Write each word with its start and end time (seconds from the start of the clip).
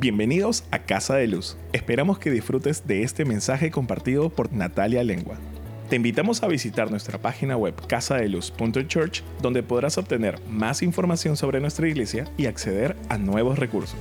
Bienvenidos 0.00 0.64
a 0.70 0.78
Casa 0.78 1.16
de 1.16 1.26
Luz. 1.26 1.58
Esperamos 1.74 2.18
que 2.18 2.30
disfrutes 2.30 2.86
de 2.86 3.02
este 3.02 3.26
mensaje 3.26 3.70
compartido 3.70 4.30
por 4.30 4.50
Natalia 4.50 5.04
Lengua. 5.04 5.36
Te 5.90 5.96
invitamos 5.96 6.42
a 6.42 6.48
visitar 6.48 6.90
nuestra 6.90 7.18
página 7.18 7.54
web 7.58 7.74
casadeluz.church 7.86 9.20
donde 9.42 9.62
podrás 9.62 9.98
obtener 9.98 10.40
más 10.48 10.82
información 10.82 11.36
sobre 11.36 11.60
nuestra 11.60 11.86
iglesia 11.86 12.24
y 12.38 12.46
acceder 12.46 12.96
a 13.10 13.18
nuevos 13.18 13.58
recursos. 13.58 14.00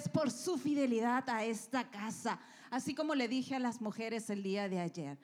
Ustedes 0.00 0.08
por 0.08 0.30
su 0.30 0.56
fidelidad 0.56 1.28
a 1.28 1.44
esta 1.44 1.90
casa, 1.90 2.38
así 2.70 2.94
como 2.94 3.14
le 3.14 3.28
dije 3.28 3.54
a 3.54 3.58
las 3.58 3.80
mujeres 3.80 4.30
el 4.30 4.42
día 4.42 4.68
de 4.68 4.80
ayer. 4.80 5.18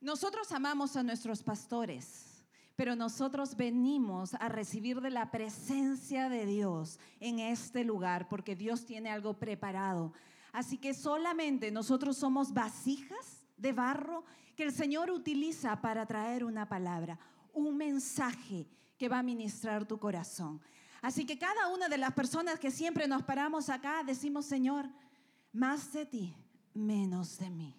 Nosotros 0.00 0.52
amamos 0.52 0.96
a 0.96 1.02
nuestros 1.02 1.42
pastores, 1.42 2.44
pero 2.76 2.94
nosotros 2.94 3.56
venimos 3.56 4.34
a 4.34 4.48
recibir 4.48 5.00
de 5.00 5.10
la 5.10 5.30
presencia 5.30 6.28
de 6.28 6.46
Dios 6.46 6.98
en 7.20 7.38
este 7.38 7.84
lugar 7.84 8.28
porque 8.28 8.54
Dios 8.54 8.84
tiene 8.84 9.10
algo 9.10 9.34
preparado. 9.34 10.12
Así 10.52 10.78
que 10.78 10.94
solamente 10.94 11.70
nosotros 11.70 12.16
somos 12.16 12.52
vasijas 12.52 13.44
de 13.56 13.72
barro 13.72 14.24
que 14.54 14.64
el 14.64 14.72
Señor 14.72 15.10
utiliza 15.10 15.80
para 15.80 16.06
traer 16.06 16.44
una 16.44 16.68
palabra, 16.68 17.18
un 17.52 17.76
mensaje 17.76 18.66
que 18.96 19.08
va 19.08 19.18
a 19.18 19.22
ministrar 19.22 19.86
tu 19.86 19.98
corazón. 19.98 20.60
Así 21.04 21.26
que 21.26 21.36
cada 21.36 21.68
una 21.68 21.90
de 21.90 21.98
las 21.98 22.14
personas 22.14 22.58
que 22.58 22.70
siempre 22.70 23.06
nos 23.06 23.22
paramos 23.22 23.68
acá 23.68 24.02
decimos, 24.02 24.46
Señor, 24.46 24.88
más 25.52 25.92
de 25.92 26.06
ti, 26.06 26.34
menos 26.72 27.36
de 27.36 27.50
mí. 27.50 27.76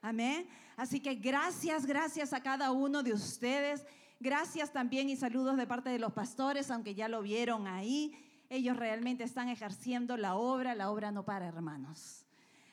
Amén. 0.00 0.48
Así 0.76 1.00
que 1.00 1.16
gracias, 1.16 1.84
gracias 1.84 2.32
a 2.32 2.40
cada 2.40 2.70
uno 2.70 3.02
de 3.02 3.12
ustedes. 3.12 3.84
Gracias 4.20 4.72
también 4.72 5.10
y 5.10 5.16
saludos 5.16 5.56
de 5.56 5.66
parte 5.66 5.90
de 5.90 5.98
los 5.98 6.12
pastores, 6.12 6.70
aunque 6.70 6.94
ya 6.94 7.08
lo 7.08 7.20
vieron 7.20 7.66
ahí. 7.66 8.14
Ellos 8.48 8.76
realmente 8.76 9.24
están 9.24 9.48
ejerciendo 9.48 10.16
la 10.16 10.36
obra. 10.36 10.76
La 10.76 10.92
obra 10.92 11.10
no 11.10 11.24
para, 11.24 11.48
hermanos. 11.48 12.26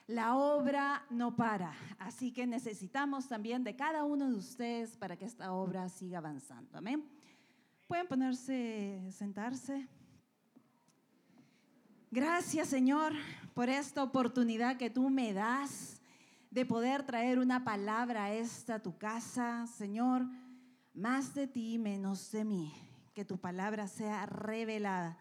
La 0.05 0.35
obra 0.35 1.03
no 1.09 1.35
para, 1.35 1.73
así 1.97 2.31
que 2.31 2.45
necesitamos 2.45 3.27
también 3.27 3.63
de 3.63 3.75
cada 3.75 4.03
uno 4.03 4.29
de 4.29 4.35
ustedes 4.35 4.97
para 4.97 5.17
que 5.17 5.25
esta 5.25 5.51
obra 5.51 5.89
siga 5.89 6.19
avanzando. 6.19 6.77
Amén. 6.77 7.14
Pueden 7.87 8.07
ponerse, 8.07 8.99
sentarse. 9.11 9.87
Gracias 12.09 12.69
Señor 12.69 13.13
por 13.53 13.69
esta 13.69 14.01
oportunidad 14.01 14.77
que 14.77 14.89
tú 14.89 15.09
me 15.09 15.33
das 15.33 16.01
de 16.49 16.65
poder 16.65 17.05
traer 17.05 17.37
una 17.37 17.63
palabra 17.63 18.25
a 18.25 18.33
esta 18.33 18.81
tu 18.81 18.97
casa, 18.97 19.67
Señor. 19.67 20.25
Más 20.93 21.35
de 21.35 21.47
ti, 21.47 21.77
menos 21.77 22.31
de 22.31 22.43
mí. 22.43 22.73
Que 23.13 23.23
tu 23.23 23.37
palabra 23.37 23.87
sea 23.87 24.25
revelada 24.25 25.17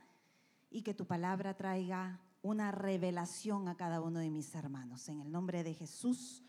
y 0.70 0.82
que 0.82 0.94
tu 0.94 1.06
palabra 1.06 1.54
traiga 1.54 2.20
una 2.40 2.70
revelación 2.70 3.68
a 3.68 3.76
cada 3.76 4.00
uno 4.00 4.20
de 4.20 4.30
mis 4.30 4.54
hermanos. 4.54 5.08
En 5.08 5.20
el 5.20 5.30
nombre 5.30 5.64
de 5.64 5.74
Jesús. 5.74 6.42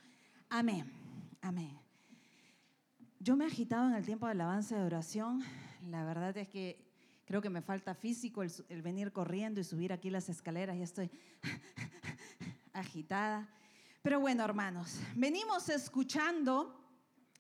Amén. 0.49 0.91
Amén. 1.41 1.77
Yo 3.19 3.35
me 3.35 3.45
he 3.45 3.47
agitado 3.47 3.89
en 3.89 3.95
el 3.95 4.05
tiempo 4.05 4.27
de 4.27 4.33
alabanza 4.33 4.77
de 4.77 4.83
oración. 4.83 5.43
La 5.87 6.03
verdad 6.03 6.35
es 6.37 6.47
que 6.47 6.83
creo 7.25 7.41
que 7.41 7.49
me 7.49 7.61
falta 7.61 7.93
físico 7.93 8.43
el, 8.43 8.81
venir 8.81 9.11
corriendo 9.11 9.59
y 9.59 9.63
subir 9.63 9.93
aquí 9.93 10.09
las 10.09 10.29
escaleras. 10.29 10.77
Ya 10.77 10.83
estoy 10.83 11.11
agitada. 12.73 13.47
Pero 14.01 14.19
bueno, 14.19 14.43
hermanos, 14.43 14.99
venimos 15.15 15.69
escuchando 15.69 16.81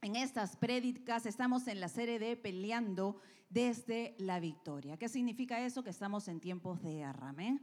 en 0.01 0.15
estas 0.15 0.55
prédicas, 0.55 1.25
estamos 1.25 1.67
en 1.67 1.79
la 1.79 1.89
serie 1.89 2.19
de 2.19 2.35
Peleando 2.35 3.19
desde 3.49 4.15
la 4.19 4.39
victoria. 4.39 4.97
¿Qué 4.97 5.09
significa 5.09 5.63
eso? 5.65 5.83
Que 5.83 5.89
estamos 5.89 6.27
en 6.27 6.39
tiempos 6.39 6.81
de 6.81 6.93
guerra. 6.93 7.29
Amén. 7.29 7.61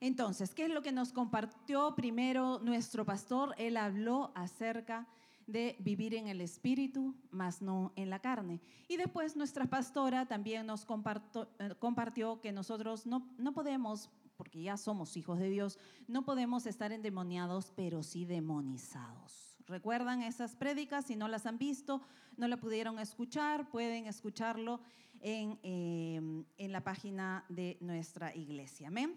Entonces, 0.00 0.54
¿qué 0.54 0.64
es 0.64 0.70
lo 0.70 0.82
que 0.82 0.92
nos 0.92 1.12
compartió 1.12 1.94
primero 1.94 2.58
nuestro 2.60 3.04
pastor? 3.04 3.54
Él 3.58 3.76
habló 3.76 4.32
acerca 4.34 5.06
de 5.50 5.76
vivir 5.80 6.14
en 6.14 6.28
el 6.28 6.40
espíritu, 6.40 7.14
más 7.30 7.62
no 7.62 7.92
en 7.96 8.10
la 8.10 8.20
carne. 8.20 8.60
Y 8.88 8.96
después 8.96 9.36
nuestra 9.36 9.66
pastora 9.66 10.26
también 10.26 10.66
nos 10.66 10.82
eh, 10.84 11.74
compartió, 11.78 12.40
que 12.40 12.52
nosotros 12.52 13.06
no, 13.06 13.28
no 13.38 13.52
podemos, 13.52 14.10
porque 14.36 14.62
ya 14.62 14.76
somos 14.76 15.16
hijos 15.16 15.38
de 15.38 15.50
Dios, 15.50 15.78
no 16.08 16.24
podemos 16.24 16.66
estar 16.66 16.92
endemoniados, 16.92 17.72
pero 17.74 18.02
sí 18.02 18.24
demonizados. 18.24 19.56
¿Recuerdan 19.66 20.22
esas 20.22 20.56
prédicas? 20.56 21.06
Si 21.06 21.16
no 21.16 21.28
las 21.28 21.46
han 21.46 21.58
visto, 21.58 22.00
no 22.36 22.48
la 22.48 22.56
pudieron 22.56 22.98
escuchar, 22.98 23.70
pueden 23.70 24.06
escucharlo 24.06 24.80
en, 25.20 25.58
eh, 25.62 26.44
en 26.58 26.72
la 26.72 26.82
página 26.82 27.44
de 27.48 27.76
nuestra 27.80 28.34
iglesia. 28.34 28.88
Amén. 28.88 29.14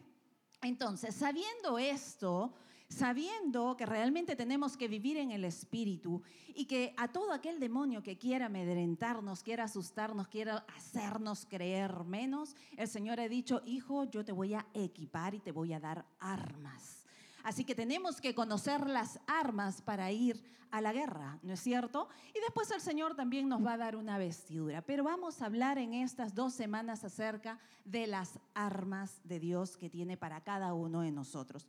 Entonces, 0.62 1.16
sabiendo 1.16 1.78
esto, 1.78 2.54
sabiendo 2.94 3.76
que 3.76 3.86
realmente 3.86 4.36
tenemos 4.36 4.78
que 4.78 4.88
vivir 4.88 5.18
en 5.18 5.32
el 5.32 5.44
Espíritu 5.44 6.22
y 6.56 6.66
que 6.66 6.94
a 6.98 7.08
todo 7.08 7.34
aquel 7.34 7.60
demonio 7.60 8.04
que 8.04 8.18
quiera 8.18 8.46
amedrentarnos, 8.46 9.42
quiera 9.42 9.64
asustarnos, 9.64 10.28
quiera 10.28 10.66
hacernos 10.76 11.46
creer 11.46 12.04
menos, 12.04 12.56
el 12.78 12.88
Señor 12.88 13.20
ha 13.20 13.28
dicho, 13.28 13.62
hijo, 13.66 14.06
yo 14.06 14.24
te 14.24 14.32
voy 14.32 14.54
a 14.54 14.66
equipar 14.74 15.34
y 15.34 15.40
te 15.40 15.52
voy 15.52 15.74
a 15.74 15.80
dar 15.80 16.06
armas. 16.20 17.06
Así 17.44 17.66
que 17.66 17.76
tenemos 17.76 18.22
que 18.22 18.36
conocer 18.36 18.88
las 18.88 19.20
armas 19.28 19.82
para 19.82 20.12
ir 20.12 20.42
a 20.72 20.80
la 20.80 20.94
guerra, 20.94 21.40
¿no 21.44 21.54
es 21.54 21.60
cierto? 21.60 22.08
Y 22.34 22.40
después 22.40 22.72
el 22.72 22.82
Señor 22.82 23.16
también 23.16 23.50
nos 23.50 23.64
va 23.64 23.74
a 23.74 23.78
dar 23.78 23.96
una 23.96 24.18
vestidura. 24.18 24.82
Pero 24.82 25.04
vamos 25.04 25.42
a 25.42 25.48
hablar 25.48 25.78
en 25.78 25.94
estas 25.94 26.34
dos 26.34 26.54
semanas 26.54 27.04
acerca 27.04 27.60
de 27.86 28.08
las 28.08 28.40
armas 28.54 29.20
de 29.24 29.40
Dios 29.40 29.78
que 29.78 29.90
tiene 29.90 30.16
para 30.16 30.42
cada 30.42 30.74
uno 30.74 31.02
de 31.02 31.12
nosotros. 31.12 31.68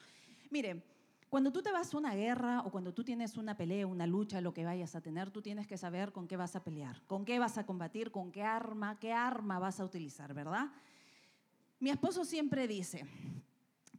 Mire, 0.50 0.93
cuando 1.34 1.50
tú 1.50 1.62
te 1.62 1.72
vas 1.72 1.92
a 1.92 1.98
una 1.98 2.14
guerra 2.14 2.60
o 2.60 2.70
cuando 2.70 2.94
tú 2.94 3.02
tienes 3.02 3.36
una 3.36 3.56
pelea, 3.56 3.88
una 3.88 4.06
lucha, 4.06 4.40
lo 4.40 4.54
que 4.54 4.64
vayas 4.64 4.94
a 4.94 5.00
tener, 5.00 5.32
tú 5.32 5.42
tienes 5.42 5.66
que 5.66 5.76
saber 5.76 6.12
con 6.12 6.28
qué 6.28 6.36
vas 6.36 6.54
a 6.54 6.62
pelear, 6.62 7.02
con 7.08 7.24
qué 7.24 7.40
vas 7.40 7.58
a 7.58 7.66
combatir, 7.66 8.12
con 8.12 8.30
qué 8.30 8.44
arma, 8.44 9.00
qué 9.00 9.12
arma 9.12 9.58
vas 9.58 9.80
a 9.80 9.84
utilizar, 9.84 10.32
¿verdad? 10.32 10.70
Mi 11.80 11.90
esposo 11.90 12.24
siempre 12.24 12.68
dice, 12.68 13.04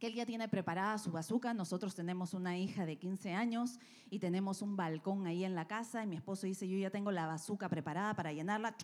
que 0.00 0.06
él 0.06 0.14
ya 0.14 0.24
tiene 0.24 0.48
preparada 0.48 0.96
su 0.96 1.12
bazuca. 1.12 1.52
Nosotros 1.52 1.94
tenemos 1.94 2.32
una 2.32 2.56
hija 2.56 2.86
de 2.86 2.96
15 2.96 3.34
años 3.34 3.80
y 4.08 4.18
tenemos 4.18 4.62
un 4.62 4.74
balcón 4.74 5.26
ahí 5.26 5.44
en 5.44 5.54
la 5.54 5.66
casa 5.66 6.04
y 6.04 6.06
mi 6.06 6.16
esposo 6.16 6.46
dice, 6.46 6.66
yo 6.66 6.78
ya 6.78 6.88
tengo 6.88 7.12
la 7.12 7.26
bazuca 7.26 7.68
preparada 7.68 8.14
para 8.14 8.32
llenarla 8.32 8.74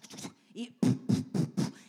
y 0.52 0.76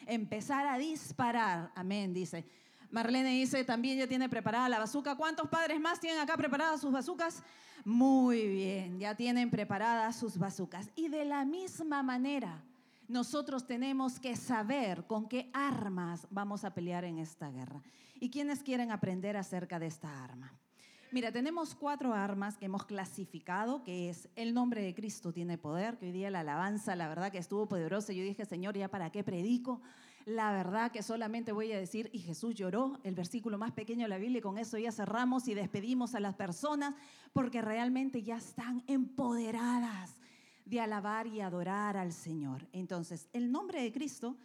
empezar 0.05 0.65
a 0.67 0.77
disparar. 0.77 1.73
Amén, 1.75 2.13
dice. 2.13 2.45
Marlene 2.93 3.31
dice, 3.31 3.63
también 3.63 3.97
ya 3.97 4.07
tiene 4.07 4.29
preparada 4.29 4.69
la 4.69 4.77
bazuca. 4.77 5.15
¿Cuántos 5.15 5.49
padres 5.49 5.79
más 5.81 5.99
tienen 5.99 6.19
acá 6.19 6.37
preparadas 6.37 6.79
sus 6.79 6.91
bazucas? 6.91 7.41
Muy 7.83 8.47
bien, 8.47 8.99
ya 8.99 9.15
tienen 9.15 9.49
preparadas 9.49 10.15
sus 10.15 10.37
bazucas. 10.37 10.91
Y 10.95 11.07
de 11.09 11.25
la 11.25 11.43
misma 11.43 12.03
manera, 12.03 12.63
nosotros 13.07 13.65
tenemos 13.65 14.19
que 14.19 14.35
saber 14.35 15.07
con 15.07 15.27
qué 15.27 15.49
armas 15.53 16.27
vamos 16.29 16.63
a 16.63 16.75
pelear 16.75 17.03
en 17.03 17.17
esta 17.17 17.49
guerra. 17.49 17.81
¿Y 18.19 18.29
quiénes 18.29 18.61
quieren 18.61 18.91
aprender 18.91 19.37
acerca 19.37 19.79
de 19.79 19.87
esta 19.87 20.23
arma? 20.23 20.53
Mira, 21.11 21.31
tenemos 21.31 21.73
cuatro 21.73 22.13
armas 22.13 22.57
que 22.57 22.65
hemos 22.65 22.85
clasificado, 22.85 23.83
que 23.83 24.11
es 24.11 24.29
el 24.35 24.53
nombre 24.53 24.83
de 24.83 24.93
Cristo 24.93 25.33
tiene 25.33 25.57
poder, 25.57 25.97
que 25.97 26.05
hoy 26.05 26.11
día 26.11 26.29
la 26.29 26.41
alabanza, 26.41 26.95
la 26.95 27.07
verdad 27.07 27.31
que 27.31 27.39
estuvo 27.39 27.67
poderosa. 27.67 28.13
Yo 28.13 28.23
dije, 28.23 28.45
Señor, 28.45 28.77
¿ya 28.77 28.87
para 28.87 29.11
qué 29.11 29.23
predico? 29.23 29.81
La 30.25 30.51
verdad 30.51 30.91
que 30.91 31.03
solamente 31.03 31.51
voy 31.51 31.71
a 31.71 31.79
decir, 31.79 32.09
y 32.13 32.19
Jesús 32.19 32.55
lloró, 32.55 32.99
el 33.03 33.15
versículo 33.15 33.57
más 33.57 33.71
pequeño 33.71 34.03
de 34.03 34.09
la 34.09 34.17
Biblia, 34.17 34.39
y 34.39 34.41
con 34.41 34.57
eso 34.57 34.77
ya 34.77 34.91
cerramos 34.91 35.47
y 35.47 35.53
despedimos 35.53 36.15
a 36.15 36.19
las 36.19 36.35
personas, 36.35 36.95
porque 37.33 37.61
realmente 37.61 38.23
ya 38.23 38.37
están 38.37 38.83
empoderadas 38.87 40.15
de 40.65 40.79
alabar 40.79 41.27
y 41.27 41.41
adorar 41.41 41.97
al 41.97 42.13
Señor. 42.13 42.67
Entonces, 42.71 43.27
el 43.33 43.51
nombre 43.51 43.81
de 43.81 43.91
Cristo 43.91 44.37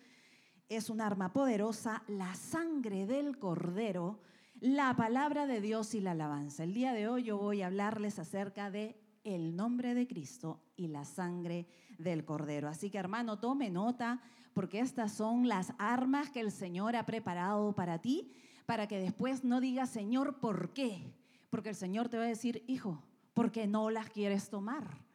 es 0.68 0.90
un 0.90 1.00
arma 1.00 1.32
poderosa, 1.32 2.02
la 2.08 2.34
sangre 2.34 3.06
del 3.06 3.38
cordero, 3.38 4.20
la 4.60 4.94
palabra 4.96 5.46
de 5.46 5.60
Dios 5.60 5.94
y 5.94 6.00
la 6.00 6.10
alabanza. 6.10 6.64
El 6.64 6.74
día 6.74 6.92
de 6.92 7.08
hoy 7.08 7.22
yo 7.22 7.38
voy 7.38 7.62
a 7.62 7.68
hablarles 7.68 8.18
acerca 8.18 8.70
de 8.70 9.00
el 9.22 9.54
nombre 9.54 9.94
de 9.94 10.06
Cristo 10.06 10.60
y 10.76 10.88
la 10.88 11.04
sangre 11.04 11.66
del 11.98 12.24
cordero. 12.24 12.68
Así 12.68 12.90
que 12.90 12.98
hermano, 12.98 13.38
tome 13.38 13.70
nota 13.70 14.20
porque 14.58 14.80
estas 14.80 15.12
son 15.12 15.46
las 15.46 15.72
armas 15.78 16.30
que 16.30 16.40
el 16.40 16.50
Señor 16.50 16.96
ha 16.96 17.06
preparado 17.06 17.76
para 17.76 18.00
ti, 18.00 18.32
para 18.66 18.88
que 18.88 18.98
después 18.98 19.44
no 19.44 19.60
digas, 19.60 19.88
Señor, 19.88 20.40
¿por 20.40 20.72
qué? 20.72 21.14
Porque 21.48 21.68
el 21.68 21.76
Señor 21.76 22.08
te 22.08 22.18
va 22.18 22.24
a 22.24 22.26
decir, 22.26 22.64
hijo, 22.66 23.00
porque 23.34 23.68
no 23.68 23.88
las 23.88 24.10
quieres 24.10 24.50
tomar 24.50 25.06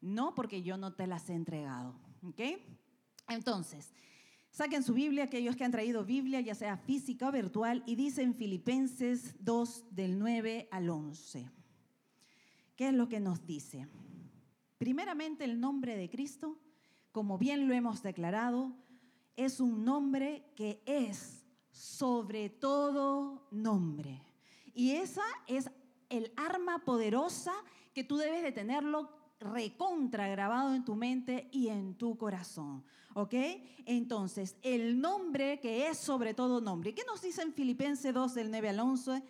no 0.00 0.34
porque 0.34 0.62
yo 0.62 0.76
no 0.76 0.94
te 0.94 1.06
las 1.06 1.28
he 1.30 1.34
entregado. 1.34 1.94
¿Ok? 2.26 2.40
Entonces, 3.28 3.92
Saquen 4.52 4.82
su 4.82 4.94
Biblia, 4.94 5.24
aquellos 5.24 5.54
que 5.54 5.62
han 5.62 5.70
traído 5.70 6.04
Biblia, 6.04 6.40
ya 6.40 6.56
sea 6.56 6.76
física 6.76 7.28
o 7.28 7.32
virtual, 7.32 7.84
y 7.86 7.94
dice 7.94 8.22
en 8.22 8.34
Filipenses 8.34 9.36
2 9.38 9.84
del 9.92 10.18
9 10.18 10.68
al 10.72 10.90
11. 10.90 11.48
¿Qué 12.74 12.88
es 12.88 12.94
lo 12.94 13.08
que 13.08 13.20
nos 13.20 13.46
dice? 13.46 13.86
Primeramente 14.76 15.44
el 15.44 15.60
nombre 15.60 15.96
de 15.96 16.10
Cristo, 16.10 16.58
como 17.12 17.38
bien 17.38 17.68
lo 17.68 17.74
hemos 17.74 18.02
declarado, 18.02 18.76
es 19.44 19.58
un 19.58 19.86
nombre 19.86 20.44
que 20.54 20.82
es 20.84 21.46
sobre 21.70 22.50
todo 22.50 23.48
nombre. 23.50 24.22
Y 24.74 24.92
esa 24.92 25.24
es 25.46 25.70
el 26.10 26.30
arma 26.36 26.84
poderosa 26.84 27.52
que 27.94 28.04
tú 28.04 28.18
debes 28.18 28.42
de 28.42 28.52
tenerlo 28.52 29.08
recontra 29.40 30.28
grabado 30.28 30.74
en 30.74 30.84
tu 30.84 30.94
mente 30.94 31.48
y 31.52 31.68
en 31.68 31.94
tu 31.94 32.18
corazón. 32.18 32.84
¿Ok? 33.14 33.34
Entonces, 33.86 34.56
el 34.60 35.00
nombre 35.00 35.58
que 35.58 35.88
es 35.88 35.96
sobre 35.96 36.34
todo 36.34 36.60
nombre. 36.60 36.94
¿Qué 36.94 37.02
nos 37.06 37.22
dice 37.22 37.40
en 37.40 37.54
Filipenses 37.54 38.12
2 38.12 38.34
del 38.34 38.50
9 38.50 38.68
al 38.68 38.80
11? 38.80 39.22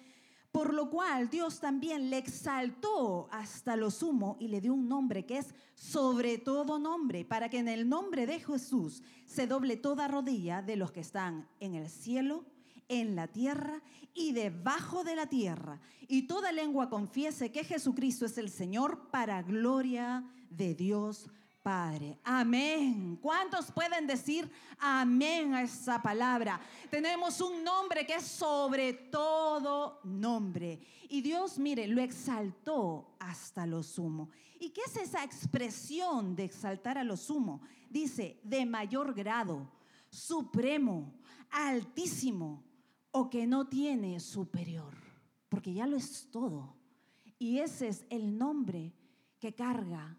Por 0.53 0.75
lo 0.75 0.91
cual 0.91 1.31
Dios 1.31 1.61
también 1.61 2.11
le 2.11 2.19
exaltó 2.19 3.29
hasta 3.31 3.77
lo 3.77 3.91
sumo 3.91 4.37
y 4.41 4.49
le 4.49 4.61
dio 4.61 4.75
un 4.75 4.89
nombre 4.89 5.25
que 5.25 5.39
es 5.39 5.55
sobre 5.75 6.39
todo 6.39 6.79
nombre, 6.79 7.25
para 7.25 7.49
que 7.49 7.59
en 7.59 7.69
el 7.69 7.89
nombre 7.89 8.27
de 8.27 8.41
Jesús 8.41 9.03
se 9.27 9.47
doble 9.47 9.77
toda 9.77 10.09
rodilla 10.09 10.61
de 10.61 10.77
los 10.77 10.91
que 10.91 11.01
están 11.01 11.49
en 11.61 11.75
el 11.75 11.89
cielo, 11.89 12.45
en 12.89 13.15
la 13.15 13.29
tierra 13.29 13.81
y 14.13 14.33
debajo 14.33 15.05
de 15.05 15.15
la 15.15 15.27
tierra, 15.27 15.81
y 16.09 16.23
toda 16.23 16.51
lengua 16.51 16.91
confiese 16.91 17.53
que 17.53 17.63
Jesucristo 17.63 18.27
es 18.27 18.37
el 18.37 18.51
Señor 18.51 19.11
para 19.11 19.43
gloria 19.43 20.25
de 20.51 20.75
Dios 20.75 21.31
Padre. 21.63 22.19
Amén. 22.25 23.19
¿Cuántos 23.21 23.71
pueden 23.71 24.07
decir 24.07 24.51
amén 24.79 25.53
a 25.53 25.63
esa 25.63 26.01
palabra? 26.01 26.59
Tenemos 26.91 27.41
un 27.41 27.63
nombre 27.63 28.07
que 28.07 28.15
es 28.15 28.25
sobre 28.25 28.95
todo 28.95 30.01
nombre. 30.05 30.81
Y 31.11 31.21
Dios, 31.21 31.59
mire, 31.59 31.87
lo 31.87 32.01
exaltó 32.01 33.15
hasta 33.19 33.67
lo 33.67 33.83
sumo. 33.83 34.31
¿Y 34.59 34.71
qué 34.71 34.81
es 34.87 34.97
esa 34.97 35.23
expresión 35.23 36.35
de 36.35 36.45
exaltar 36.45 36.97
a 36.97 37.05
lo 37.05 37.17
sumo? 37.17 37.61
Dice, 37.91 38.41
de 38.43 38.65
mayor 38.65 39.13
grado, 39.13 39.71
supremo, 40.09 41.13
altísimo, 41.51 42.65
o 43.11 43.29
que 43.29 43.47
no 43.47 43.69
tiene 43.69 44.19
superior. 44.21 44.95
Porque 45.49 45.75
ya 45.75 45.87
lo 45.87 45.97
es 45.97 46.31
todo. 46.31 46.77
Y 47.39 47.59
ese 47.59 47.89
es 47.89 48.07
el 48.09 48.39
nombre 48.39 48.95
que 49.39 49.55
carga 49.55 50.17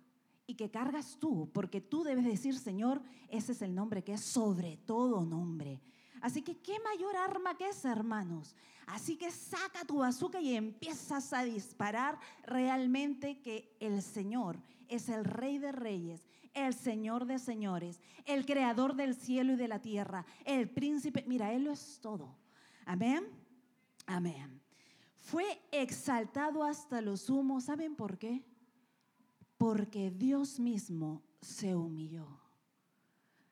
y 0.51 0.56
que 0.56 0.69
cargas 0.69 1.18
tú, 1.18 1.50
porque 1.53 1.80
tú 1.80 2.03
debes 2.03 2.25
decir, 2.25 2.57
Señor, 2.57 3.01
ese 3.30 3.53
es 3.53 3.62
el 3.62 3.74
nombre 3.74 4.03
que 4.03 4.13
es 4.13 4.21
sobre 4.21 4.77
todo 4.77 5.25
nombre. 5.25 5.81
Así 6.21 6.42
que 6.42 6.57
qué 6.57 6.77
mayor 6.80 7.15
arma 7.15 7.57
que 7.57 7.69
esa, 7.69 7.92
hermanos. 7.92 8.56
Así 8.86 9.15
que 9.15 9.31
saca 9.31 9.86
tu 9.86 10.00
bazooka 10.00 10.42
y 10.42 10.56
empiezas 10.56 11.31
a 11.31 11.44
disparar 11.44 12.19
realmente 12.44 13.42
que 13.42 13.75
el 13.80 14.01
Señor 14.01 14.59
es 14.89 15.07
el 15.07 15.24
Rey 15.24 15.57
de 15.57 15.71
Reyes, 15.71 16.21
el 16.53 16.74
Señor 16.74 17.25
de 17.25 17.39
Señores, 17.39 18.01
el 18.25 18.45
Creador 18.45 18.95
del 18.95 19.15
cielo 19.15 19.53
y 19.53 19.56
de 19.56 19.69
la 19.69 19.80
tierra, 19.80 20.25
el 20.44 20.69
príncipe. 20.69 21.24
Mira, 21.27 21.53
Él 21.53 21.63
lo 21.63 21.71
es 21.71 22.00
todo. 22.01 22.36
Amén. 22.86 23.25
Amén. 24.06 24.62
Fue 25.15 25.62
exaltado 25.71 26.63
hasta 26.63 27.00
lo 27.00 27.15
sumo. 27.15 27.62
¿Saben 27.62 27.95
por 27.95 28.18
qué? 28.18 28.44
Porque 29.62 30.10
Dios 30.10 30.60
mismo 30.60 31.22
se 31.40 31.75
humilló. 31.75 32.25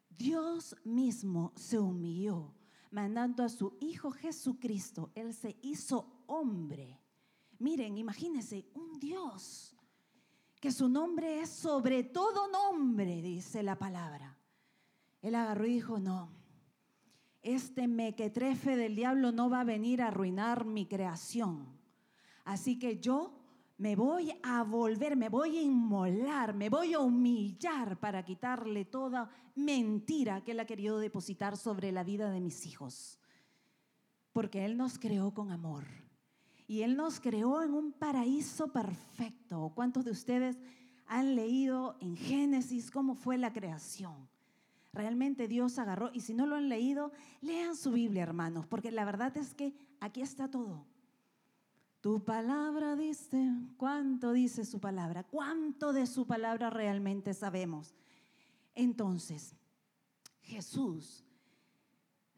Dios 0.10 0.76
mismo 0.84 1.54
se 1.56 1.78
humilló, 1.78 2.56
mandando 2.90 3.44
a 3.44 3.50
su 3.50 3.78
Hijo 3.80 4.10
Jesucristo. 4.10 5.12
Él 5.14 5.36
se 5.36 5.56
hizo 5.62 6.24
hombre. 6.26 7.00
Miren, 7.60 7.96
imagínense, 8.00 8.66
un 8.74 9.00
Dios, 9.00 9.76
que 10.60 10.72
su 10.72 10.90
nombre 10.90 11.42
es 11.42 11.52
sobre 11.52 12.04
todo 12.04 12.50
nombre, 12.50 13.22
dice 13.22 13.62
la 13.62 13.78
palabra. 13.78 14.36
Él 15.22 15.36
agarró 15.36 15.68
y 15.68 15.76
dijo, 15.76 16.00
no, 16.00 16.32
este 17.44 17.88
mequetrefe 17.88 18.76
del 18.76 18.96
diablo 18.96 19.32
no 19.32 19.48
va 19.52 19.60
a 19.60 19.64
venir 19.64 20.02
a 20.02 20.08
arruinar 20.08 20.66
mi 20.66 20.88
creación. 20.88 21.68
Así 22.46 22.80
que 22.80 23.00
yo 23.00 23.39
me 23.80 23.96
voy 23.96 24.38
a 24.44 24.64
volver, 24.64 25.16
me 25.16 25.30
voy 25.30 25.58
a 25.58 25.62
inmolar, 25.62 26.54
me 26.54 26.70
voy 26.70 26.94
a 26.94 27.00
humillar 27.00 27.98
para 27.98 28.26
quitarle 28.26 28.84
toda 28.84 29.30
mentira 29.56 30.44
que 30.44 30.52
Él 30.52 30.60
ha 30.60 30.66
querido 30.66 31.00
depositar 31.00 31.56
sobre 31.56 31.94
la 31.94 32.04
vida 32.04 32.30
de 32.30 32.42
mis 32.42 32.66
hijos. 32.66 33.18
Porque 34.34 34.66
Él 34.66 34.76
nos 34.76 35.00
creó 35.00 35.34
con 35.34 35.52
amor. 35.52 35.86
Y 36.68 36.82
Él 36.82 36.98
nos 36.98 37.22
creó 37.22 37.64
en 37.64 37.74
un 37.74 37.94
paraíso 37.94 38.68
perfecto. 38.68 39.72
¿Cuántos 39.74 40.04
de 40.04 40.12
ustedes 40.12 40.60
han 41.08 41.36
leído 41.36 41.96
en 42.02 42.18
Génesis 42.18 42.92
cómo 42.92 43.16
fue 43.16 43.38
la 43.38 43.54
creación? 43.54 44.28
Realmente 44.92 45.48
Dios 45.48 45.80
agarró, 45.80 46.12
y 46.14 46.20
si 46.20 46.34
no 46.34 46.46
lo 46.46 46.58
han 46.58 46.68
leído, 46.68 47.14
lean 47.40 47.78
su 47.78 47.92
Biblia, 47.92 48.24
hermanos, 48.24 48.68
porque 48.68 48.92
la 48.92 49.06
verdad 49.06 49.38
es 49.38 49.54
que 49.54 49.74
aquí 50.02 50.22
está 50.22 50.52
todo. 50.52 50.86
Tu 52.02 52.24
palabra 52.24 52.96
dice, 52.96 53.52
¿cuánto 53.76 54.32
dice 54.32 54.64
su 54.64 54.80
palabra? 54.80 55.24
¿Cuánto 55.24 55.92
de 55.92 56.08
su 56.08 56.26
palabra 56.26 56.70
realmente 56.70 57.34
sabemos? 57.34 57.94
Entonces, 58.74 59.54
Jesús, 60.42 61.26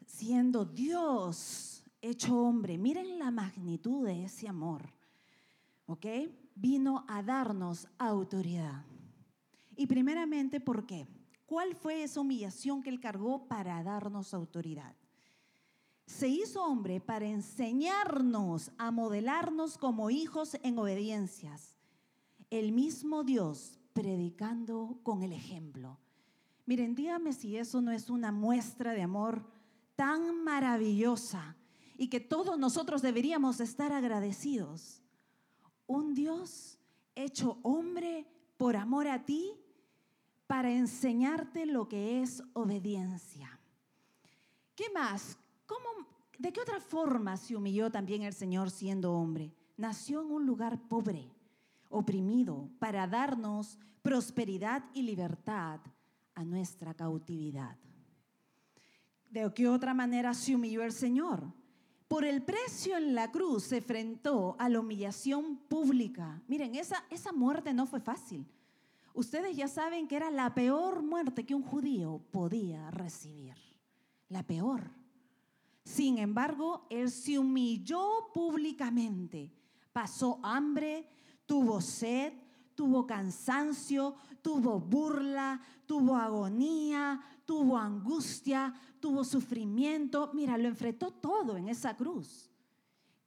siendo 0.07 0.65
Dios 0.65 1.83
hecho 2.01 2.35
hombre, 2.39 2.79
miren 2.79 3.19
la 3.19 3.29
magnitud 3.29 4.05
de 4.05 4.23
ese 4.23 4.47
amor, 4.47 4.89
¿ok? 5.85 6.07
Vino 6.55 7.05
a 7.07 7.21
darnos 7.21 7.87
autoridad. 7.99 8.83
Y 9.75 9.85
primeramente, 9.85 10.59
¿por 10.59 10.87
qué? 10.87 11.07
¿Cuál 11.45 11.75
fue 11.75 12.01
esa 12.01 12.21
humillación 12.21 12.81
que 12.81 12.89
él 12.89 12.99
cargó 12.99 13.47
para 13.47 13.83
darnos 13.83 14.33
autoridad? 14.33 14.95
Se 16.05 16.27
hizo 16.27 16.63
hombre 16.63 16.99
para 16.99 17.25
enseñarnos 17.25 18.71
a 18.77 18.91
modelarnos 18.91 19.77
como 19.77 20.09
hijos 20.09 20.57
en 20.63 20.77
obediencias. 20.77 21.77
El 22.49 22.71
mismo 22.71 23.23
Dios 23.23 23.79
predicando 23.93 24.99
con 25.03 25.23
el 25.23 25.33
ejemplo. 25.33 25.97
Miren, 26.65 26.95
dígame 26.95 27.33
si 27.33 27.57
eso 27.57 27.81
no 27.81 27.91
es 27.91 28.09
una 28.09 28.31
muestra 28.31 28.93
de 28.93 29.01
amor 29.01 29.45
tan 29.95 30.43
maravillosa 30.43 31.55
y 31.97 32.07
que 32.07 32.19
todos 32.19 32.57
nosotros 32.57 33.01
deberíamos 33.01 33.59
estar 33.59 33.91
agradecidos. 33.93 35.01
Un 35.87 36.13
Dios 36.13 36.79
hecho 37.15 37.59
hombre 37.63 38.25
por 38.57 38.75
amor 38.75 39.07
a 39.07 39.25
ti 39.25 39.53
para 40.47 40.71
enseñarte 40.71 41.65
lo 41.65 41.87
que 41.87 42.21
es 42.21 42.43
obediencia. 42.53 43.59
¿Qué 44.75 44.85
más? 44.93 45.37
¿De 46.41 46.51
qué 46.51 46.59
otra 46.59 46.79
forma 46.79 47.37
se 47.37 47.55
humilló 47.55 47.91
también 47.91 48.23
el 48.23 48.33
Señor 48.33 48.71
siendo 48.71 49.13
hombre? 49.13 49.53
Nació 49.77 50.21
en 50.21 50.31
un 50.31 50.47
lugar 50.47 50.87
pobre, 50.87 51.31
oprimido, 51.87 52.67
para 52.79 53.05
darnos 53.05 53.77
prosperidad 54.01 54.83
y 54.95 55.03
libertad 55.03 55.79
a 56.33 56.43
nuestra 56.43 56.95
cautividad. 56.95 57.77
¿De 59.29 59.53
qué 59.53 59.67
otra 59.67 59.93
manera 59.93 60.33
se 60.33 60.55
humilló 60.55 60.81
el 60.81 60.93
Señor? 60.93 61.53
Por 62.07 62.25
el 62.25 62.41
precio 62.41 62.97
en 62.97 63.13
la 63.13 63.31
cruz 63.31 63.65
se 63.65 63.77
enfrentó 63.77 64.55
a 64.57 64.67
la 64.67 64.79
humillación 64.79 65.57
pública. 65.69 66.41
Miren, 66.47 66.73
esa, 66.73 67.05
esa 67.11 67.31
muerte 67.31 67.71
no 67.71 67.85
fue 67.85 67.99
fácil. 67.99 68.47
Ustedes 69.13 69.55
ya 69.55 69.67
saben 69.67 70.07
que 70.07 70.15
era 70.15 70.31
la 70.31 70.55
peor 70.55 71.03
muerte 71.03 71.45
que 71.45 71.53
un 71.53 71.61
judío 71.61 72.19
podía 72.31 72.89
recibir. 72.89 73.53
La 74.27 74.41
peor. 74.41 75.00
Sin 75.83 76.17
embargo, 76.17 76.85
él 76.89 77.09
se 77.09 77.39
humilló 77.39 78.29
públicamente, 78.33 79.51
pasó 79.91 80.39
hambre, 80.43 81.07
tuvo 81.45 81.81
sed, 81.81 82.33
tuvo 82.75 83.05
cansancio, 83.05 84.15
tuvo 84.41 84.79
burla, 84.79 85.61
tuvo 85.85 86.15
agonía, 86.15 87.21
tuvo 87.45 87.77
angustia, 87.77 88.73
tuvo 88.99 89.23
sufrimiento. 89.23 90.31
Mira, 90.33 90.57
lo 90.57 90.67
enfrentó 90.67 91.11
todo 91.11 91.57
en 91.57 91.67
esa 91.67 91.95
cruz. 91.95 92.49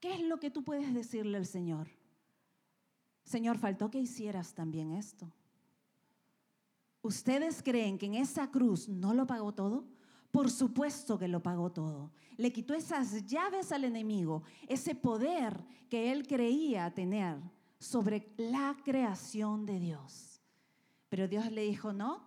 ¿Qué 0.00 0.14
es 0.14 0.20
lo 0.20 0.38
que 0.38 0.50
tú 0.50 0.62
puedes 0.62 0.92
decirle 0.94 1.36
al 1.36 1.46
Señor? 1.46 1.88
Señor, 3.24 3.58
faltó 3.58 3.90
que 3.90 3.98
hicieras 3.98 4.54
también 4.54 4.92
esto. 4.92 5.32
¿Ustedes 7.02 7.62
creen 7.62 7.98
que 7.98 8.06
en 8.06 8.14
esa 8.14 8.50
cruz 8.50 8.88
no 8.88 9.12
lo 9.14 9.26
pagó 9.26 9.52
todo? 9.52 9.84
Por 10.34 10.50
supuesto 10.50 11.16
que 11.16 11.28
lo 11.28 11.40
pagó 11.40 11.70
todo. 11.70 12.10
Le 12.36 12.52
quitó 12.52 12.74
esas 12.74 13.24
llaves 13.24 13.70
al 13.70 13.84
enemigo, 13.84 14.42
ese 14.66 14.96
poder 14.96 15.64
que 15.88 16.10
él 16.10 16.26
creía 16.26 16.92
tener 16.92 17.38
sobre 17.78 18.34
la 18.36 18.76
creación 18.84 19.64
de 19.64 19.78
Dios. 19.78 20.40
Pero 21.08 21.28
Dios 21.28 21.52
le 21.52 21.62
dijo, 21.62 21.92
no, 21.92 22.24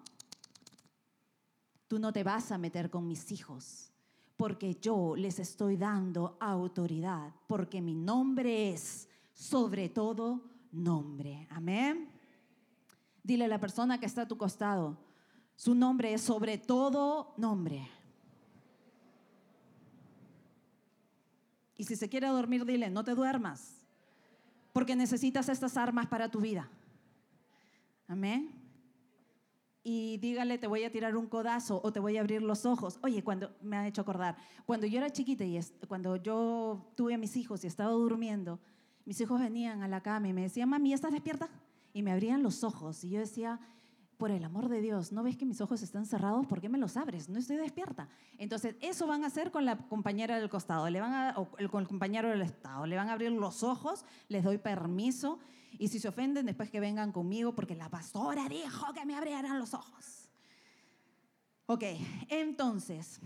tú 1.90 2.00
no 2.00 2.14
te 2.14 2.24
vas 2.24 2.50
a 2.54 2.58
meter 2.58 2.90
con 2.90 3.06
mis 3.06 3.30
hijos, 3.34 3.92
porque 4.38 4.76
yo 4.76 5.18
les 5.18 5.38
estoy 5.40 5.76
dando 5.76 6.38
autoridad, 6.40 7.34
porque 7.46 7.82
mi 7.82 7.94
nombre 7.94 8.70
es 8.72 9.10
sobre 9.34 9.90
todo 9.90 10.46
nombre. 10.72 11.46
Amén. 11.52 12.10
Dile 13.22 13.44
a 13.44 13.50
la 13.50 13.60
persona 13.60 14.00
que 14.00 14.06
está 14.06 14.22
a 14.22 14.28
tu 14.30 14.38
costado, 14.38 14.98
su 15.58 15.76
nombre 15.76 16.14
es 16.14 16.22
sobre 16.22 16.58
todo 16.58 17.34
nombre. 17.36 17.97
Y 21.78 21.84
si 21.84 21.96
se 21.96 22.10
quiere 22.10 22.28
dormir, 22.28 22.66
dile, 22.66 22.90
no 22.90 23.04
te 23.04 23.14
duermas, 23.14 23.86
porque 24.74 24.96
necesitas 24.96 25.48
estas 25.48 25.78
armas 25.78 26.08
para 26.08 26.30
tu 26.30 26.42
vida. 26.42 26.70
Amén. 28.08 28.52
Y 29.84 30.18
dígale, 30.18 30.58
te 30.58 30.68
voy 30.68 30.84
a 30.84 30.92
tirar 30.92 31.16
un 31.16 31.28
codazo 31.28 31.80
o 31.82 31.94
te 31.94 32.02
voy 32.02 32.18
a 32.18 32.20
abrir 32.20 32.42
los 32.42 32.66
ojos. 32.66 33.00
Oye, 33.04 33.24
cuando 33.24 33.56
me 33.62 33.78
ha 33.78 33.88
hecho 33.88 34.02
acordar, 34.02 34.36
cuando 34.66 34.86
yo 34.86 34.98
era 34.98 35.10
chiquita 35.10 35.46
y 35.46 35.60
cuando 35.88 36.18
yo 36.18 36.92
tuve 36.96 37.14
a 37.14 37.18
mis 37.18 37.38
hijos 37.38 37.64
y 37.64 37.68
estaba 37.68 37.92
durmiendo, 37.92 38.60
mis 39.06 39.22
hijos 39.22 39.40
venían 39.40 39.84
a 39.84 39.88
la 39.88 40.02
cama 40.02 40.28
y 40.28 40.34
me 40.34 40.42
decían, 40.42 40.68
mami, 40.68 40.92
¿estás 40.92 41.14
despierta? 41.14 41.50
Y 41.94 42.04
me 42.04 42.12
abrían 42.12 42.44
los 42.44 42.66
ojos 42.66 43.02
y 43.06 43.12
yo 43.12 43.20
decía, 43.20 43.62
por 44.18 44.32
el 44.32 44.44
amor 44.44 44.68
de 44.68 44.82
Dios, 44.82 45.12
¿no 45.12 45.22
ves 45.22 45.38
que 45.38 45.46
mis 45.46 45.62
ojos 45.62 45.84
están 45.84 46.06
cerrados? 46.06 46.48
¿Por 46.48 46.60
qué 46.60 46.70
me 46.70 46.80
los 46.80 46.98
abres? 46.98 47.30
No 47.30 47.38
estoy 47.38 47.58
despierta. 47.58 48.10
Entonces, 48.40 48.76
eso 48.82 49.06
van 49.06 49.24
a 49.24 49.28
hacer 49.28 49.52
con 49.52 49.64
la 49.64 49.78
compañera 49.78 50.40
del 50.40 50.50
costado, 50.50 50.90
le 50.90 51.00
van 51.00 51.14
a, 51.14 51.34
o 51.38 51.50
con 51.70 51.82
el 51.82 51.88
compañero 51.88 52.30
del 52.30 52.42
estado. 52.42 52.88
Le 52.88 52.96
van 52.96 53.10
a 53.10 53.14
abrir 53.14 53.32
los 53.32 53.62
ojos, 53.62 54.06
les 54.28 54.44
doy 54.44 54.58
permiso. 54.58 55.40
Y 55.78 55.90
si 55.90 56.00
se 56.00 56.08
ofenden, 56.08 56.48
después 56.48 56.72
que 56.72 56.80
vengan 56.80 57.12
conmigo, 57.12 57.54
porque 57.54 57.76
la 57.76 57.90
pastora 57.90 58.50
dijo 58.50 58.92
que 58.94 59.06
me 59.06 59.16
abrieran 59.16 59.60
los 59.60 59.76
ojos. 59.76 60.30
Ok, 61.68 61.84
entonces, 62.30 63.20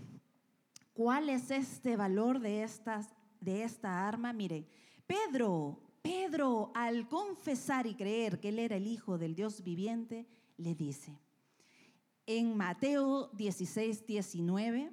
¿cuál 0.92 1.30
es 1.30 1.50
este 1.50 1.96
valor 1.96 2.40
de, 2.40 2.64
estas, 2.64 3.08
de 3.40 3.62
esta 3.62 4.06
arma? 4.06 4.34
Miren, 4.34 4.66
Pedro, 5.06 5.80
Pedro, 6.02 6.70
al 6.74 7.08
confesar 7.08 7.86
y 7.86 7.94
creer 7.94 8.40
que 8.40 8.50
él 8.50 8.58
era 8.58 8.76
el 8.76 8.86
Hijo 8.86 9.16
del 9.16 9.34
Dios 9.34 9.62
viviente, 9.62 10.26
le 10.62 10.74
dice. 10.74 11.18
En 12.26 12.56
Mateo 12.56 13.30
16, 13.34 14.06
19, 14.06 14.92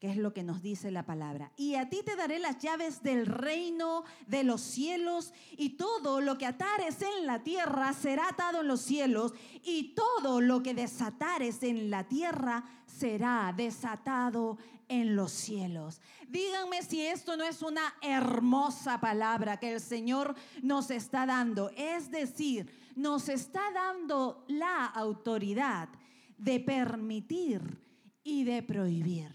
que 0.00 0.10
es 0.10 0.16
lo 0.16 0.32
que 0.32 0.44
nos 0.44 0.62
dice 0.62 0.90
la 0.90 1.04
palabra. 1.06 1.52
Y 1.56 1.74
a 1.74 1.88
ti 1.88 2.02
te 2.04 2.14
daré 2.14 2.38
las 2.38 2.58
llaves 2.58 3.02
del 3.02 3.26
reino 3.26 4.04
de 4.26 4.44
los 4.44 4.60
cielos, 4.60 5.32
y 5.56 5.70
todo 5.70 6.20
lo 6.20 6.38
que 6.38 6.46
atares 6.46 7.02
en 7.02 7.26
la 7.26 7.42
tierra 7.42 7.92
será 7.92 8.28
atado 8.28 8.60
en 8.60 8.68
los 8.68 8.80
cielos, 8.80 9.32
y 9.64 9.94
todo 9.94 10.40
lo 10.40 10.62
que 10.62 10.74
desatares 10.74 11.62
en 11.62 11.90
la 11.90 12.06
tierra 12.06 12.64
será 12.86 13.52
desatado 13.56 14.58
en 14.88 15.16
los 15.16 15.32
cielos. 15.32 16.00
Díganme 16.28 16.82
si 16.82 17.02
esto 17.02 17.36
no 17.36 17.44
es 17.44 17.62
una 17.62 17.94
hermosa 18.02 19.00
palabra 19.00 19.58
que 19.58 19.72
el 19.72 19.80
Señor 19.80 20.34
nos 20.62 20.90
está 20.90 21.26
dando. 21.26 21.70
Es 21.76 22.10
decir, 22.10 22.70
nos 22.96 23.28
está 23.28 23.70
dando 23.72 24.44
la 24.48 24.86
autoridad 24.86 25.88
de 26.36 26.60
permitir 26.60 27.78
y 28.24 28.44
de 28.44 28.62
prohibir. 28.62 29.32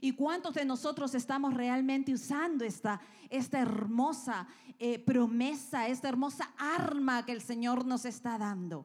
¿Y 0.00 0.12
cuántos 0.12 0.54
de 0.54 0.64
nosotros 0.64 1.14
estamos 1.14 1.54
realmente 1.54 2.12
usando 2.12 2.64
esta, 2.64 3.00
esta 3.30 3.60
hermosa 3.60 4.48
eh, 4.78 4.98
promesa, 4.98 5.86
esta 5.86 6.08
hermosa 6.08 6.52
arma 6.58 7.24
que 7.24 7.32
el 7.32 7.40
Señor 7.40 7.86
nos 7.86 8.04
está 8.04 8.36
dando? 8.36 8.84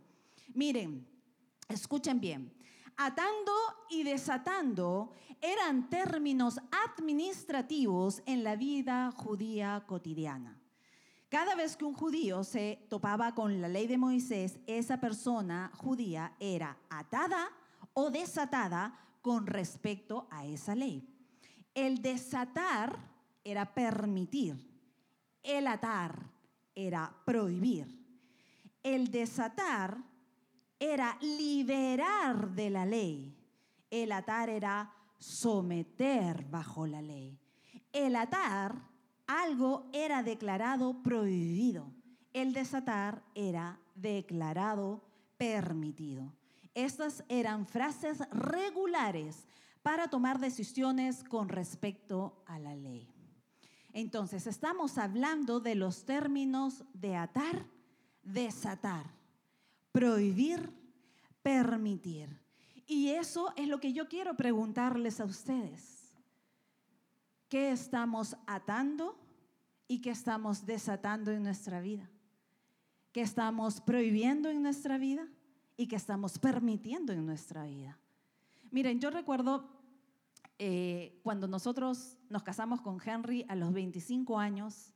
Miren, 0.53 1.07
escuchen 1.67 2.19
bien. 2.19 2.53
Atando 2.97 3.53
y 3.89 4.03
desatando 4.03 5.13
eran 5.39 5.89
términos 5.89 6.59
administrativos 6.85 8.23
en 8.25 8.43
la 8.43 8.55
vida 8.55 9.11
judía 9.11 9.83
cotidiana. 9.87 10.59
Cada 11.29 11.55
vez 11.55 11.77
que 11.77 11.85
un 11.85 11.93
judío 11.93 12.43
se 12.43 12.85
topaba 12.89 13.35
con 13.35 13.61
la 13.61 13.67
ley 13.67 13.85
de 13.85 13.97
Moisés, 13.97 14.59
esa 14.65 14.99
persona 14.99 15.71
judía 15.75 16.33
era 16.39 16.77
atada 16.89 17.49
o 17.93 18.09
desatada 18.09 18.97
con 19.21 19.45
respecto 19.45 20.27
a 20.31 20.45
esa 20.45 20.73
ley. 20.73 21.07
El 21.75 22.01
desatar 22.01 22.97
era 23.43 23.73
permitir, 23.73 24.55
el 25.43 25.67
atar 25.67 26.31
era 26.73 27.13
prohibir. 27.25 27.95
El 28.81 29.11
desatar 29.11 29.97
era 30.79 31.17
liberar 31.21 32.51
de 32.51 32.69
la 32.69 32.85
ley, 32.85 33.35
el 33.89 34.11
atar 34.11 34.49
era 34.49 34.93
someter 35.17 36.45
bajo 36.49 36.85
la 36.85 37.01
ley. 37.01 37.39
El 37.91 38.15
atar 38.15 38.75
algo 39.25 39.89
era 39.91 40.23
declarado 40.23 41.01
prohibido. 41.01 41.91
El 42.33 42.53
desatar 42.53 43.23
era 43.33 43.79
declarado 43.95 45.03
permitido. 45.37 46.33
Estas 46.73 47.23
eran 47.27 47.65
frases 47.65 48.19
regulares 48.29 49.47
para 49.81 50.09
tomar 50.09 50.39
decisiones 50.39 51.23
con 51.23 51.49
respecto 51.49 52.43
a 52.45 52.59
la 52.59 52.75
ley. 52.75 53.09
Entonces, 53.93 54.45
estamos 54.45 54.97
hablando 54.97 55.59
de 55.59 55.73
los 55.73 56.05
términos 56.05 56.83
de 56.93 57.15
atar, 57.15 57.65
desatar, 58.21 59.16
prohibir, 59.97 60.71
permitir. 61.41 62.29
Y 62.85 63.09
eso 63.09 63.51
es 63.55 63.67
lo 63.67 63.79
que 63.79 63.93
yo 63.93 64.07
quiero 64.07 64.35
preguntarles 64.35 65.19
a 65.19 65.25
ustedes 65.25 66.13
qué 67.49 67.71
estamos 67.71 68.37
atando 68.45 69.17
y 69.87 69.99
qué 70.01 70.11
estamos 70.11 70.67
desatando 70.67 71.31
en 71.31 71.41
nuestra 71.41 71.81
vida, 71.81 72.07
qué 73.11 73.21
estamos 73.21 73.81
prohibiendo 73.81 74.49
en 74.49 74.61
nuestra 74.61 74.99
vida 74.99 75.27
y 75.75 75.87
qué 75.87 75.95
estamos 75.95 76.37
permitiendo 76.37 77.11
en 77.11 77.25
nuestra 77.25 77.63
vida. 77.63 77.97
Miren, 78.69 78.99
yo 78.99 79.09
recuerdo 79.09 79.67
eh, 80.59 81.19
cuando 81.23 81.47
nosotros 81.47 82.17
nos 82.29 82.43
casamos 82.43 82.81
con 82.81 82.99
Henry 83.03 83.47
a 83.49 83.55
los 83.55 83.73
25 83.73 84.37
años, 84.37 84.93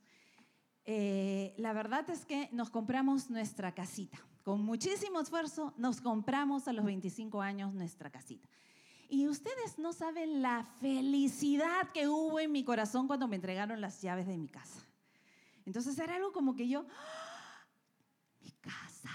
eh, 0.84 1.56
la 1.58 1.72
verdad 1.72 2.08
es 2.08 2.24
que 2.24 2.48
nos 2.52 2.70
compramos 2.70 3.30
nuestra 3.30 3.74
casita. 3.74 4.20
Con 4.42 4.64
muchísimo 4.64 5.20
esfuerzo 5.20 5.72
nos 5.76 6.00
compramos 6.00 6.66
a 6.66 6.72
los 6.72 6.84
25 6.84 7.40
años 7.40 7.74
nuestra 7.74 8.10
casita. 8.10 8.48
Y 9.08 9.28
ustedes 9.28 9.78
no 9.78 9.92
saben 9.92 10.42
la 10.42 10.64
felicidad 10.80 11.90
que 11.92 12.08
hubo 12.08 12.40
en 12.40 12.50
mi 12.50 12.64
corazón 12.64 13.06
cuando 13.06 13.28
me 13.28 13.36
entregaron 13.36 13.80
las 13.80 14.00
llaves 14.00 14.26
de 14.26 14.38
mi 14.38 14.48
casa. 14.48 14.80
Entonces 15.66 15.98
era 15.98 16.16
algo 16.16 16.32
como 16.32 16.56
que 16.56 16.66
yo, 16.66 16.86
¡Ah! 16.88 17.66
mi 18.40 18.50
casa, 18.52 19.10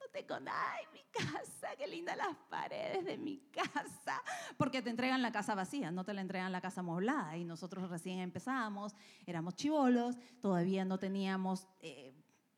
no 0.00 0.06
tengo 0.10 0.40
nada 0.40 0.80
en 0.80 0.92
mi 0.92 1.04
casa, 1.12 1.68
qué 1.76 1.86
lindas 1.86 2.16
las 2.16 2.36
paredes 2.48 3.04
de 3.04 3.16
mi 3.16 3.38
casa, 3.52 4.22
porque 4.56 4.82
te 4.82 4.90
entregan 4.90 5.22
la 5.22 5.30
casa 5.30 5.54
vacía, 5.54 5.92
no 5.92 6.04
te 6.04 6.14
la 6.14 6.22
entregan 6.22 6.50
la 6.50 6.60
casa 6.60 6.80
amoblada. 6.80 7.36
Y 7.36 7.44
nosotros 7.44 7.90
recién 7.90 8.18
empezábamos, 8.18 8.94
éramos 9.26 9.54
chivolos, 9.54 10.16
todavía 10.40 10.84
no 10.84 10.98
teníamos 10.98 11.68
eh, 11.80 12.12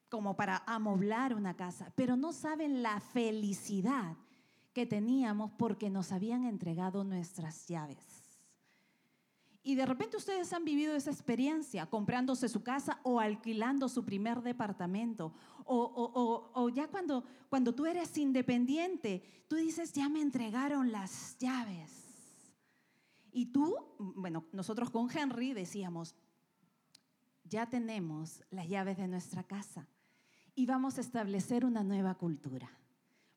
como 0.09 0.37
para 0.37 0.63
amoblar 0.67 1.35
una 1.35 1.55
casa, 1.55 1.93
pero 1.97 2.17
no 2.17 2.33
saben 2.33 2.83
la 2.83 3.01
felicidad 3.01 4.17
que 4.73 4.87
teníamos 4.87 5.51
porque 5.53 5.91
nos 5.91 6.13
habían 6.13 6.45
entregado 6.45 7.03
nuestras 7.03 7.67
llaves. 7.67 8.27
Y 9.63 9.75
de 9.75 9.85
repente 9.85 10.17
ustedes 10.17 10.53
han 10.53 10.65
vivido 10.65 10.95
esa 10.95 11.11
experiencia 11.11 11.87
comprándose 11.87 12.49
su 12.49 12.63
casa 12.63 13.01
o 13.03 13.19
alquilando 13.19 13.89
su 13.89 14.05
primer 14.05 14.41
departamento. 14.43 15.33
O, 15.65 16.71
ya 16.73 16.87
cuando, 16.87 17.25
cuando 17.49 17.75
tú 17.75 17.85
eres 17.85 18.17
independiente, 18.17 19.45
tú 19.49 19.57
dices, 19.57 19.93
ya 19.93 20.09
me 20.09 20.21
entregaron 20.21 20.93
las 20.93 21.37
llaves. 21.39 21.91
Y 23.33 23.47
tú, 23.47 23.75
bueno, 23.99 24.45
nosotros 24.53 24.91
con 24.91 25.11
Henry 25.11 25.53
decíamos, 25.53 26.15
ya 27.43 27.67
tenemos 27.69 28.45
las 28.51 28.69
llaves 28.69 28.99
de 28.99 29.09
nuestra 29.09 29.43
casa 29.43 29.89
y 30.57 30.67
vamos 30.67 30.99
a 30.99 31.03
establecer 31.03 31.65
una 31.65 31.85
nueva 31.85 32.17
cultura 32.17 32.69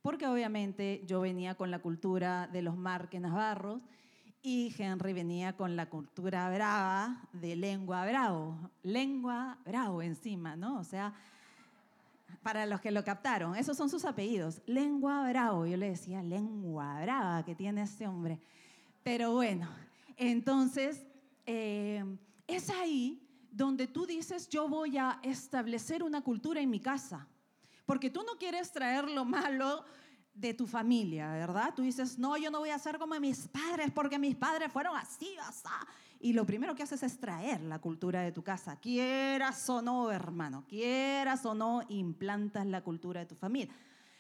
porque 0.02 0.28
obviamente 0.28 1.04
yo 1.06 1.22
venía 1.22 1.56
con 1.56 1.72
la 1.72 1.80
cultura 1.80 2.48
de 2.48 2.62
los 2.62 2.78
Marques 2.78 3.20
Navarros 3.20 3.82
y 4.42 4.74
Henry 4.78 5.14
venía 5.14 5.58
con 5.58 5.76
la 5.76 5.90
cultura 5.90 6.50
brava 6.50 7.28
de 7.34 7.56
lengua 7.56 8.06
bravo, 8.06 8.58
lengua 8.84 9.58
bravo 9.66 10.02
encima, 10.02 10.56
¿no? 10.56 10.80
O 10.80 10.84
sea, 10.86 11.14
para 12.42 12.66
los 12.66 12.80
que 12.80 12.92
lo 12.92 13.04
captaron, 13.04 13.56
esos 13.56 13.76
son 13.76 13.90
sus 13.90 14.06
apellidos, 14.06 14.62
lengua 14.66 15.28
bravo, 15.30 15.66
yo 15.66 15.76
le 15.76 15.90
decía 15.90 16.24
lengua 16.24 17.02
brava 17.02 17.44
que 17.44 17.54
tiene 17.54 17.82
este 17.82 18.08
hombre. 18.08 18.40
Pero 19.04 19.34
bueno, 19.34 19.68
entonces 20.16 21.06
eh, 21.46 22.06
es 22.48 22.70
ahí 22.70 23.22
donde 23.52 23.88
tú 23.88 24.06
dices, 24.06 24.50
yo 24.50 24.68
voy 24.68 24.98
a 24.98 25.20
establecer 25.24 26.04
una 26.04 26.22
cultura 26.22 26.62
en 26.62 26.70
mi 26.70 26.80
casa 26.80 27.28
porque 27.90 28.12
tú 28.12 28.22
no 28.22 28.38
quieres 28.38 28.72
traer 28.72 29.10
lo 29.10 29.26
malo 29.26 29.84
de 30.32 30.54
tu 30.54 30.68
familia, 30.68 31.32
¿verdad? 31.32 31.74
Tú 31.76 31.82
dices, 31.82 32.20
no, 32.20 32.38
yo 32.38 32.52
no 32.52 32.60
voy 32.60 32.70
a 32.70 32.78
ser 32.78 33.00
como 33.00 33.20
mis 33.20 33.48
padres 33.48 33.90
porque 33.92 34.20
mis 34.20 34.36
padres 34.36 34.72
fueron 34.72 34.96
así, 34.96 35.36
así. 35.42 35.68
Y 36.20 36.34
lo 36.34 36.46
primero 36.46 36.76
que 36.76 36.84
haces 36.84 37.02
es 37.02 37.20
traer 37.20 37.62
la 37.62 37.80
cultura 37.80 38.22
de 38.22 38.32
tu 38.32 38.44
casa. 38.44 38.76
Quieras 38.76 39.68
o 39.72 39.82
no, 39.82 40.12
hermano, 40.12 40.66
quieras 40.68 41.44
o 41.48 41.56
no, 41.56 41.82
implantas 41.90 42.68
la 42.68 42.84
cultura 42.84 43.22
de 43.22 43.26
tu 43.26 43.34
familia. 43.34 43.74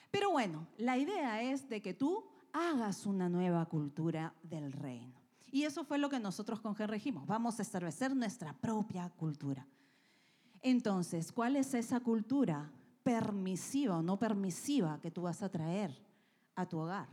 Pero 0.09 0.31
bueno, 0.31 0.65
la 0.79 0.97
idea 0.97 1.43
es 1.43 1.69
de 1.69 1.79
que 1.79 1.93
tú 1.93 2.23
hagas 2.51 3.05
una 3.05 3.29
nueva 3.29 3.67
cultura 3.67 4.33
del 4.41 4.71
reino. 4.71 5.18
Y 5.51 5.63
eso 5.63 5.83
fue 5.83 5.97
lo 5.97 6.09
que 6.09 6.19
nosotros 6.19 6.59
con 6.59 6.75
dijimos. 6.91 7.25
Vamos 7.25 7.59
a 7.59 7.61
establecer 7.61 8.15
nuestra 8.15 8.53
propia 8.53 9.09
cultura. 9.09 9.67
Entonces, 10.61 11.31
¿cuál 11.31 11.55
es 11.55 11.73
esa 11.73 11.99
cultura 11.99 12.71
permisiva 13.03 13.97
o 13.97 14.01
no 14.01 14.17
permisiva 14.17 14.99
que 15.01 15.11
tú 15.11 15.23
vas 15.23 15.41
a 15.41 15.49
traer 15.49 15.95
a 16.55 16.65
tu 16.65 16.79
hogar? 16.79 17.07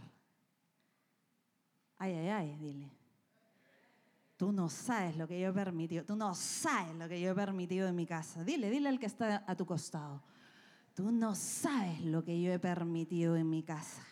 Ay, 1.98 2.12
ay, 2.12 2.28
ay, 2.28 2.56
dile. 2.56 2.90
Tú 4.36 4.52
no 4.52 4.68
sabes 4.68 5.16
lo 5.16 5.26
que 5.26 5.40
yo 5.40 5.48
he 5.48 5.52
permitido. 5.52 6.04
Tú 6.04 6.14
no 6.14 6.34
sabes 6.34 6.94
lo 6.96 7.08
que 7.08 7.20
yo 7.20 7.30
he 7.30 7.34
permitido 7.34 7.88
en 7.88 7.96
mi 7.96 8.04
casa. 8.04 8.44
Dile, 8.44 8.70
dile 8.70 8.88
al 8.88 8.98
que 8.98 9.06
está 9.06 9.44
a 9.46 9.54
tu 9.56 9.64
costado. 9.64 10.22
Tú 10.94 11.10
no 11.10 11.34
sabes 11.34 12.02
lo 12.02 12.22
que 12.22 12.40
yo 12.40 12.52
he 12.52 12.58
permitido 12.58 13.36
en 13.36 13.48
mi 13.48 13.62
casa. 13.62 14.02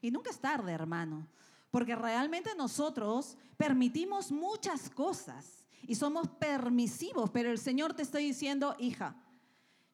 Y 0.00 0.10
nunca 0.10 0.30
es 0.30 0.38
tarde, 0.38 0.72
hermano, 0.72 1.26
porque 1.72 1.96
realmente 1.96 2.50
nosotros 2.54 3.36
permitimos 3.56 4.30
muchas 4.30 4.90
cosas 4.90 5.64
y 5.88 5.94
somos 5.94 6.28
permisivos, 6.28 7.30
pero 7.30 7.50
el 7.50 7.58
Señor 7.58 7.94
te 7.94 8.02
está 8.02 8.18
diciendo, 8.18 8.76
hija, 8.78 9.16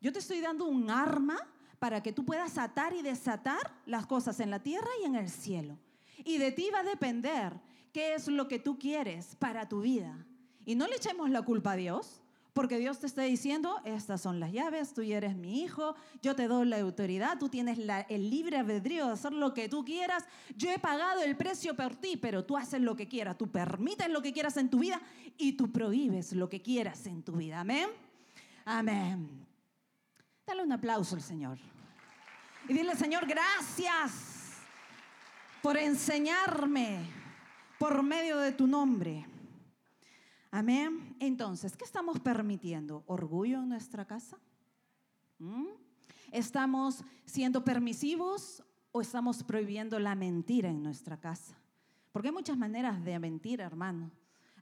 yo 0.01 0.13
te 0.13 0.19
estoy 0.19 0.41
dando 0.41 0.67
un 0.67 0.91
arma 0.91 1.39
para 1.79 2.03
que 2.03 2.13
tú 2.13 2.25
puedas 2.25 2.59
atar 2.59 2.93
y 2.95 3.03
desatar 3.03 3.81
las 3.87 4.07
cosas 4.07 4.41
en 4.41 4.51
la 4.51 4.61
tierra 4.61 4.89
y 5.01 5.05
en 5.05 5.15
el 5.15 5.31
cielo. 5.31 5.79
Y 6.25 6.39
de 6.39 6.51
ti 6.51 6.69
va 6.75 6.81
a 6.81 6.83
depender 6.83 7.55
qué 7.93 8.15
es 8.15 8.27
lo 8.27 8.49
que 8.49 8.59
tú 8.59 8.77
quieres 8.77 9.37
para 9.37 9.69
tu 9.69 9.81
vida. 9.81 10.27
Y 10.67 10.75
no 10.75 10.89
le 10.89 10.97
echemos 10.97 11.31
la 11.31 11.43
culpa 11.43 11.73
a 11.73 11.77
Dios, 11.77 12.21
porque 12.53 12.79
Dios 12.79 12.99
te 12.99 13.07
está 13.07 13.23
diciendo, 13.23 13.81
estas 13.85 14.21
son 14.21 14.41
las 14.41 14.53
llaves, 14.53 14.93
tú 14.93 15.03
eres 15.03 15.37
mi 15.37 15.63
hijo, 15.63 15.95
yo 16.23 16.35
te 16.35 16.49
doy 16.49 16.67
la 16.67 16.81
autoridad, 16.81 17.39
tú 17.39 17.49
tienes 17.49 17.79
el 18.09 18.31
libre 18.31 18.57
albedrío 18.57 19.07
de 19.07 19.13
hacer 19.13 19.33
lo 19.33 19.55
que 19.55 19.69
tú 19.69 19.85
quieras, 19.85 20.25
yo 20.57 20.71
he 20.71 20.79
pagado 20.79 21.23
el 21.23 21.37
precio 21.37 21.77
por 21.77 21.95
ti, 21.95 22.17
pero 22.17 22.45
tú 22.45 22.57
haces 22.57 22.81
lo 22.81 22.97
que 22.97 23.07
quieras, 23.07 23.39
tú 23.39 23.49
permites 23.49 24.09
lo 24.09 24.23
que 24.23 24.33
quieras 24.33 24.57
en 24.57 24.71
tu 24.71 24.81
vida 24.81 25.01
y 25.37 25.53
tú 25.53 25.71
prohíbes 25.71 26.33
lo 26.33 26.49
que 26.49 26.61
quieras 26.61 27.07
en 27.07 27.23
tu 27.23 27.33
vida. 27.33 27.61
Amén. 27.61 27.89
Amén. 28.65 29.47
Dale 30.47 30.63
un 30.63 30.73
aplauso 30.73 31.15
al 31.15 31.23
Señor. 31.23 31.59
Y 32.69 32.73
dile, 32.73 32.97
Señor, 32.97 33.27
gracias 33.27 34.59
por 35.63 35.77
enseñarme 35.77 37.01
por 37.79 38.03
medio 38.03 38.39
de 38.39 38.53
tu 38.53 38.67
nombre. 38.67 39.27
Amén. 40.51 41.15
Entonces, 41.21 41.77
¿qué 41.77 41.85
estamos 41.85 42.21
permitiendo? 42.21 43.05
¿Orgullo 43.07 43.63
en 43.63 43.69
nuestra 43.69 44.07
casa? 44.07 44.39
¿Mm? 45.39 45.67
¿Estamos 46.33 47.05
siendo 47.27 47.65
permisivos 47.65 48.63
o 48.91 49.03
estamos 49.03 49.45
prohibiendo 49.45 49.99
la 49.99 50.15
mentira 50.15 50.71
en 50.71 50.83
nuestra 50.83 51.19
casa? 51.19 51.55
Porque 52.13 52.29
hay 52.29 52.35
muchas 52.35 52.57
maneras 52.57 53.05
de 53.05 53.19
mentir, 53.19 53.61
hermano. 53.61 54.11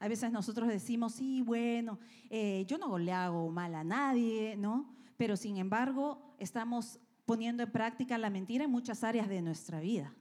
A 0.00 0.08
veces 0.08 0.32
nosotros 0.32 0.68
decimos, 0.68 1.14
sí, 1.14 1.40
bueno, 1.42 1.98
eh, 2.30 2.64
yo 2.66 2.78
no 2.78 2.98
le 2.98 3.12
hago 3.12 3.50
mal 3.50 3.74
a 3.74 3.84
nadie, 3.84 4.56
¿no? 4.56 4.92
Pero 5.16 5.36
sin 5.36 5.56
embargo, 5.56 6.34
estamos 6.38 6.98
poniendo 7.24 7.62
en 7.62 7.70
práctica 7.70 8.18
la 8.18 8.28
mentira 8.28 8.64
en 8.64 8.70
muchas 8.70 9.04
áreas 9.04 9.28
de 9.28 9.40
nuestra 9.40 9.80
vida. 9.80 10.12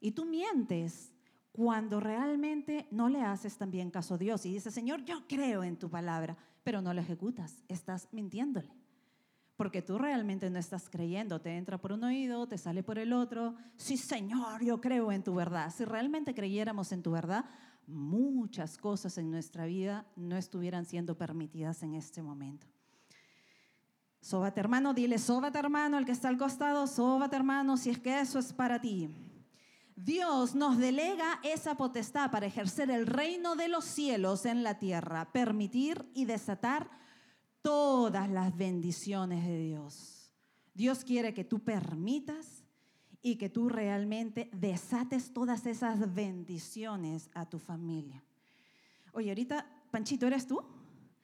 Y 0.00 0.12
tú 0.12 0.24
mientes 0.24 1.12
cuando 1.56 2.00
realmente 2.00 2.86
no 2.90 3.08
le 3.08 3.22
haces 3.22 3.56
también 3.56 3.90
caso 3.90 4.14
a 4.14 4.18
Dios 4.18 4.44
y 4.44 4.52
dices, 4.52 4.74
Señor, 4.74 5.02
yo 5.06 5.26
creo 5.26 5.64
en 5.64 5.78
tu 5.78 5.88
palabra, 5.88 6.36
pero 6.62 6.82
no 6.82 6.92
la 6.92 7.00
ejecutas, 7.00 7.64
estás 7.66 8.08
mintiéndole. 8.12 8.70
Porque 9.56 9.80
tú 9.80 9.96
realmente 9.96 10.50
no 10.50 10.58
estás 10.58 10.90
creyendo, 10.90 11.40
te 11.40 11.56
entra 11.56 11.78
por 11.78 11.92
un 11.92 12.04
oído, 12.04 12.46
te 12.46 12.58
sale 12.58 12.82
por 12.82 12.98
el 12.98 13.14
otro. 13.14 13.54
Sí, 13.76 13.96
Señor, 13.96 14.62
yo 14.62 14.82
creo 14.82 15.10
en 15.10 15.22
tu 15.22 15.34
verdad. 15.34 15.72
Si 15.74 15.86
realmente 15.86 16.34
creyéramos 16.34 16.92
en 16.92 17.02
tu 17.02 17.12
verdad, 17.12 17.46
muchas 17.86 18.76
cosas 18.76 19.16
en 19.16 19.30
nuestra 19.30 19.64
vida 19.64 20.04
no 20.14 20.36
estuvieran 20.36 20.84
siendo 20.84 21.16
permitidas 21.16 21.82
en 21.82 21.94
este 21.94 22.20
momento. 22.20 22.66
Sóbate 24.20 24.60
hermano, 24.60 24.92
dile, 24.92 25.16
sóbate 25.16 25.58
hermano, 25.58 25.96
el 25.96 26.04
que 26.04 26.12
está 26.12 26.28
al 26.28 26.36
costado, 26.36 26.86
sóbate 26.86 27.34
hermano, 27.34 27.78
si 27.78 27.88
es 27.88 27.98
que 27.98 28.20
eso 28.20 28.38
es 28.38 28.52
para 28.52 28.78
ti. 28.78 29.08
Dios 29.96 30.54
nos 30.54 30.76
delega 30.76 31.40
esa 31.42 31.74
potestad 31.74 32.30
para 32.30 32.46
ejercer 32.46 32.90
el 32.90 33.06
reino 33.06 33.56
de 33.56 33.68
los 33.68 33.86
cielos 33.86 34.44
en 34.44 34.62
la 34.62 34.78
tierra, 34.78 35.32
permitir 35.32 36.06
y 36.12 36.26
desatar 36.26 36.90
todas 37.62 38.28
las 38.28 38.54
bendiciones 38.54 39.46
de 39.46 39.58
Dios. 39.58 40.30
Dios 40.74 41.02
quiere 41.02 41.32
que 41.32 41.44
tú 41.44 41.60
permitas 41.60 42.62
y 43.22 43.36
que 43.36 43.48
tú 43.48 43.70
realmente 43.70 44.50
desates 44.52 45.32
todas 45.32 45.64
esas 45.64 46.14
bendiciones 46.14 47.30
a 47.32 47.48
tu 47.48 47.58
familia. 47.58 48.22
Oye, 49.12 49.30
ahorita, 49.30 49.66
Panchito, 49.90 50.26
¿eres 50.26 50.46
tú? 50.46 50.62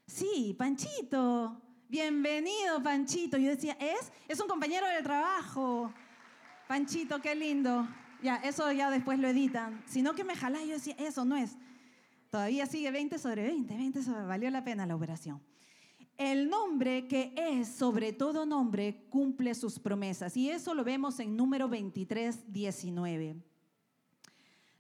Sí, 0.06 0.56
Panchito. 0.58 1.60
Bienvenido, 1.90 2.82
Panchito. 2.82 3.36
Yo 3.36 3.50
decía, 3.50 3.76
¿es? 3.78 4.10
Es 4.26 4.40
un 4.40 4.48
compañero 4.48 4.86
de 4.86 5.02
trabajo. 5.02 5.92
Panchito, 6.66 7.20
qué 7.20 7.34
lindo. 7.34 7.86
Ya, 8.22 8.36
eso 8.36 8.70
ya 8.70 8.90
después 8.90 9.18
lo 9.18 9.28
editan. 9.28 9.82
Sino 9.86 10.14
que 10.14 10.24
me 10.24 10.36
jalá, 10.36 10.62
yo 10.64 10.74
decía, 10.74 10.94
eso 10.98 11.24
no 11.24 11.36
es. 11.36 11.56
Todavía 12.30 12.66
sigue 12.66 12.90
20 12.90 13.18
sobre 13.18 13.42
20, 13.42 13.76
20 13.76 14.02
sobre, 14.02 14.22
valió 14.24 14.50
la 14.50 14.64
pena 14.64 14.86
la 14.86 14.96
operación. 14.96 15.42
El 16.16 16.48
nombre 16.48 17.08
que 17.08 17.34
es 17.36 17.68
sobre 17.68 18.12
todo 18.12 18.46
nombre 18.46 19.06
cumple 19.10 19.54
sus 19.54 19.78
promesas. 19.78 20.36
Y 20.36 20.50
eso 20.50 20.72
lo 20.72 20.84
vemos 20.84 21.18
en 21.20 21.36
número 21.36 21.68
23, 21.68 22.52
19. 22.52 23.36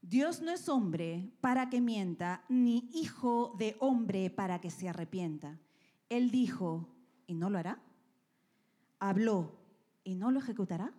Dios 0.02 0.40
no 0.40 0.50
es 0.50 0.68
hombre 0.68 1.30
para 1.40 1.68
que 1.68 1.80
mienta, 1.80 2.44
ni 2.48 2.88
hijo 2.92 3.54
de 3.58 3.76
hombre 3.80 4.30
para 4.30 4.60
que 4.60 4.70
se 4.70 4.88
arrepienta. 4.88 5.58
Él 6.08 6.30
dijo, 6.30 6.88
¿y 7.26 7.34
no 7.34 7.50
lo 7.50 7.58
hará? 7.58 7.80
Habló, 8.98 9.52
¿y 10.04 10.14
no 10.14 10.30
lo 10.30 10.38
ejecutará? 10.38 10.92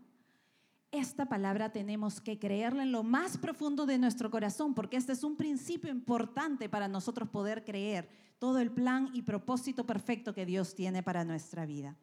Esta 0.94 1.26
palabra 1.26 1.72
tenemos 1.72 2.22
que 2.22 2.38
creerla 2.38 2.84
en 2.84 2.92
lo 2.92 3.02
más 3.04 3.38
profundo 3.40 3.88
de 3.88 3.98
nuestro 3.98 4.30
corazón, 4.30 4.76
porque 4.76 4.96
este 4.96 5.12
es 5.12 5.24
un 5.24 5.36
principio 5.36 5.90
importante 5.90 6.70
para 6.70 6.88
nosotros 6.88 7.28
poder 7.30 7.66
creer 7.66 8.08
todo 8.38 8.60
el 8.60 8.72
plan 8.72 9.10
y 9.12 9.24
propósito 9.24 9.86
perfecto 9.86 10.36
que 10.36 10.46
Dios 10.46 10.76
tiene 10.76 11.02
para 11.02 11.26
nuestra 11.26 11.66
vida. 11.66 11.98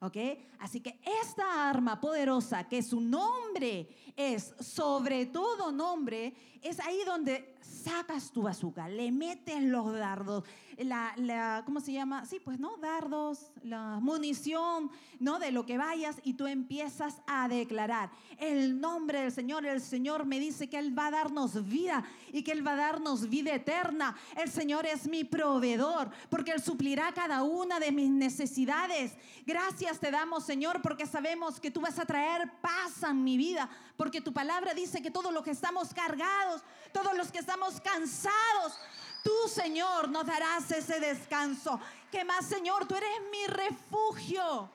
¿Ok? 0.00 0.16
Así 0.60 0.80
que 0.80 1.00
esta 1.22 1.68
arma 1.68 2.00
poderosa, 2.00 2.68
que 2.68 2.80
su 2.84 3.00
nombre 3.00 3.88
es 4.16 4.54
sobre 4.60 5.26
todo 5.26 5.72
nombre, 5.72 6.32
es 6.62 6.78
ahí 6.78 7.00
donde 7.04 7.56
sacas 7.68 8.32
tu 8.32 8.42
bazooka, 8.42 8.88
le 8.88 9.12
metes 9.12 9.62
los 9.62 9.92
dardos, 9.92 10.44
la, 10.78 11.12
la, 11.16 11.62
¿cómo 11.64 11.80
se 11.80 11.92
llama? 11.92 12.24
Sí, 12.24 12.40
pues, 12.40 12.58
¿no? 12.58 12.76
Dardos, 12.76 13.50
la 13.62 13.98
munición, 14.00 14.90
¿no? 15.18 15.38
De 15.38 15.50
lo 15.50 15.66
que 15.66 15.76
vayas 15.76 16.16
y 16.22 16.34
tú 16.34 16.46
empiezas 16.46 17.20
a 17.26 17.48
declarar 17.48 18.10
el 18.38 18.80
nombre 18.80 19.22
del 19.22 19.32
Señor. 19.32 19.66
El 19.66 19.80
Señor 19.80 20.24
me 20.24 20.38
dice 20.38 20.68
que 20.68 20.78
Él 20.78 20.96
va 20.96 21.08
a 21.08 21.10
darnos 21.10 21.68
vida 21.68 22.04
y 22.32 22.42
que 22.42 22.52
Él 22.52 22.66
va 22.66 22.72
a 22.72 22.76
darnos 22.76 23.28
vida 23.28 23.54
eterna. 23.54 24.16
El 24.36 24.50
Señor 24.50 24.86
es 24.86 25.08
mi 25.08 25.24
proveedor 25.24 26.10
porque 26.30 26.52
Él 26.52 26.62
suplirá 26.62 27.12
cada 27.12 27.42
una 27.42 27.80
de 27.80 27.90
mis 27.90 28.10
necesidades. 28.10 29.16
Gracias 29.46 29.98
te 29.98 30.10
damos, 30.10 30.44
Señor, 30.44 30.80
porque 30.82 31.06
sabemos 31.06 31.58
que 31.60 31.70
tú 31.70 31.80
vas 31.80 31.98
a 31.98 32.06
traer 32.06 32.50
paz 32.60 33.02
a 33.02 33.12
mi 33.12 33.36
vida, 33.36 33.68
porque 33.96 34.20
tu 34.20 34.32
palabra 34.32 34.74
dice 34.74 35.02
que 35.02 35.10
todos 35.10 35.32
los 35.32 35.42
que 35.42 35.50
estamos 35.50 35.92
cargados, 35.92 36.62
todos 36.92 37.16
los 37.16 37.32
que 37.32 37.38
estamos 37.58 37.80
cansados, 37.80 38.78
tú, 39.24 39.32
Señor, 39.48 40.08
nos 40.10 40.24
darás 40.24 40.70
ese 40.70 41.00
descanso. 41.00 41.80
¿Qué 42.10 42.24
más, 42.24 42.46
Señor? 42.46 42.86
Tú 42.86 42.94
eres 42.94 43.10
mi 43.32 43.46
refugio. 43.46 44.70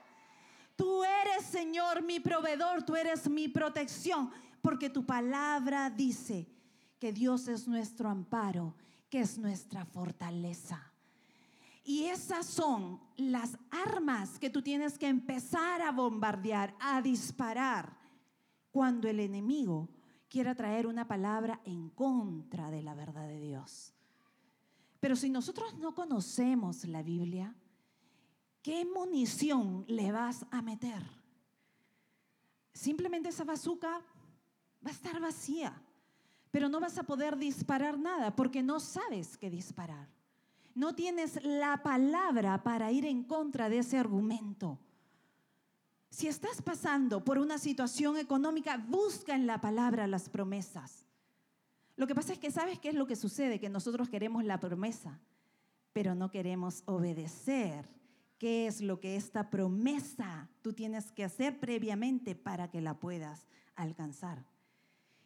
Tú 0.75 1.03
eres, 1.03 1.45
Señor, 1.45 2.03
mi 2.03 2.19
proveedor, 2.19 2.83
tú 2.83 2.95
eres 2.95 3.29
mi 3.29 3.47
protección, 3.47 4.31
porque 4.61 4.89
tu 4.89 5.05
palabra 5.05 5.89
dice 5.89 6.47
que 6.99 7.13
Dios 7.13 7.47
es 7.47 7.67
nuestro 7.67 8.09
amparo, 8.09 8.75
que 9.09 9.21
es 9.21 9.37
nuestra 9.37 9.85
fortaleza. 9.85 10.91
Y 11.85 12.05
esas 12.05 12.45
son 12.45 12.99
las 13.15 13.57
armas 13.71 14.39
que 14.39 14.49
tú 14.49 14.61
tienes 14.61 14.97
que 14.97 15.07
empezar 15.07 15.81
a 15.81 15.91
bombardear, 15.91 16.75
a 16.79 17.01
disparar 17.01 17.95
cuando 18.71 19.07
el 19.07 19.19
enemigo 19.19 19.87
quiera 20.33 20.55
traer 20.55 20.87
una 20.87 21.07
palabra 21.07 21.61
en 21.63 21.89
contra 21.91 22.71
de 22.71 22.81
la 22.81 22.95
verdad 22.95 23.27
de 23.27 23.39
Dios. 23.39 23.93
Pero 24.99 25.15
si 25.15 25.29
nosotros 25.29 25.75
no 25.75 25.93
conocemos 25.93 26.85
la 26.85 27.03
Biblia, 27.03 27.53
¿qué 28.63 28.83
munición 28.83 29.85
le 29.87 30.11
vas 30.11 30.43
a 30.49 30.63
meter? 30.63 31.03
Simplemente 32.73 33.29
esa 33.29 33.43
bazooka 33.43 34.01
va 34.83 34.89
a 34.89 34.93
estar 34.93 35.19
vacía, 35.19 35.79
pero 36.49 36.67
no 36.67 36.79
vas 36.79 36.97
a 36.97 37.03
poder 37.03 37.37
disparar 37.37 37.99
nada 37.99 38.35
porque 38.35 38.63
no 38.63 38.79
sabes 38.79 39.37
qué 39.37 39.51
disparar. 39.51 40.09
No 40.73 40.95
tienes 40.95 41.45
la 41.45 41.83
palabra 41.83 42.63
para 42.63 42.91
ir 42.91 43.05
en 43.05 43.23
contra 43.23 43.69
de 43.69 43.77
ese 43.77 43.99
argumento. 43.99 44.79
Si 46.13 46.27
estás 46.27 46.61
pasando 46.61 47.25
por 47.25 47.39
una 47.39 47.57
situación 47.57 48.17
económica, 48.17 48.77
busca 48.77 49.33
en 49.33 49.47
la 49.47 49.59
palabra 49.59 50.05
las 50.05 50.29
promesas. 50.29 51.07
Lo 51.95 52.05
que 52.05 52.13
pasa 52.13 52.33
es 52.33 52.37
que 52.37 52.51
sabes 52.51 52.77
qué 52.77 52.89
es 52.89 52.95
lo 52.95 53.07
que 53.07 53.15
sucede, 53.15 53.59
que 53.59 53.67
nosotros 53.67 54.09
queremos 54.09 54.43
la 54.43 54.59
promesa, 54.59 55.19
pero 55.91 56.13
no 56.13 56.29
queremos 56.29 56.83
obedecer. 56.85 57.89
¿Qué 58.37 58.67
es 58.67 58.79
lo 58.79 58.99
que 58.99 59.15
esta 59.15 59.49
promesa 59.49 60.51
tú 60.61 60.71
tienes 60.71 61.11
que 61.11 61.23
hacer 61.23 61.59
previamente 61.59 62.35
para 62.35 62.69
que 62.69 62.79
la 62.79 62.99
puedas 62.99 63.47
alcanzar? 63.75 64.45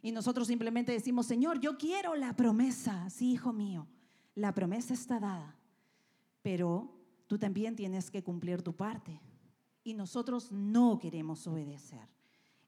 Y 0.01 0.13
nosotros 0.13 0.47
simplemente 0.47 0.93
decimos, 0.93 1.25
Señor, 1.25 1.59
yo 1.59 1.77
quiero 1.77 2.15
la 2.15 2.33
promesa. 2.37 3.09
Sí, 3.09 3.33
hijo 3.33 3.51
mío, 3.51 3.87
la 4.35 4.53
promesa 4.53 4.93
está 4.93 5.19
dada, 5.19 5.53
pero 6.41 6.97
tú 7.27 7.37
también 7.37 7.75
tienes 7.75 8.09
que 8.09 8.23
cumplir 8.23 8.61
tu 8.61 8.73
parte. 8.73 9.19
Y 9.87 9.93
nosotros 9.93 10.51
no 10.51 10.99
queremos 10.99 11.47
obedecer. 11.47 12.09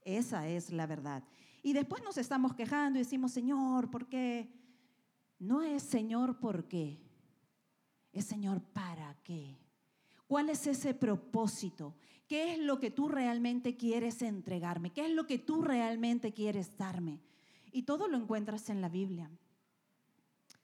Esa 0.06 0.48
es 0.48 0.72
la 0.72 0.86
verdad. 0.86 1.22
Y 1.62 1.74
después 1.74 2.02
nos 2.02 2.18
estamos 2.18 2.54
quejando 2.54 2.98
y 2.98 3.04
decimos, 3.04 3.34
Señor, 3.34 3.92
¿por 3.92 4.08
qué? 4.08 4.50
No 5.38 5.62
es 5.62 5.84
Señor, 5.84 6.40
¿por 6.40 6.70
qué? 6.70 6.98
Es 8.14 8.24
Señor, 8.24 8.62
¿para 8.62 9.18
qué? 9.22 9.60
¿Cuál 10.28 10.50
es 10.50 10.66
ese 10.66 10.94
propósito? 10.94 11.94
¿Qué 12.26 12.54
es 12.54 12.60
lo 12.60 12.80
que 12.80 12.90
tú 12.90 13.10
realmente 13.10 13.76
quieres 13.76 14.22
entregarme? 14.22 14.94
¿Qué 14.94 15.08
es 15.08 15.12
lo 15.12 15.28
que 15.28 15.40
tú 15.40 15.62
realmente 15.62 16.32
quieres 16.32 16.78
darme? 16.78 17.20
Y 17.74 17.84
todo 17.84 18.08
lo 18.08 18.16
encuentras 18.16 18.70
en 18.70 18.80
la 18.80 18.88
Biblia. 18.88 19.30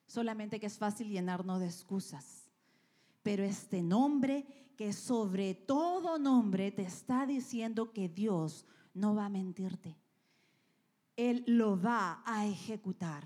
Solamente 0.08 0.62
que 0.62 0.68
es 0.68 0.78
fácil 0.78 1.10
llenarnos 1.10 1.60
de 1.60 1.66
excusas. 1.66 2.50
Pero 3.24 3.44
este 3.44 3.82
nombre, 3.82 4.65
que 4.76 4.94
sobre 4.94 5.54
todo 5.54 6.18
nombre, 6.20 6.72
te 6.72 6.84
está 6.84 7.26
diciendo 7.26 7.92
que 7.92 8.10
Dios 8.10 8.66
no 8.94 9.16
va 9.16 9.26
a 9.26 9.30
mentirte. 9.30 9.98
Él 11.16 11.44
lo 11.48 11.80
va 11.80 12.22
a 12.26 12.46
ejecutar. 12.46 13.24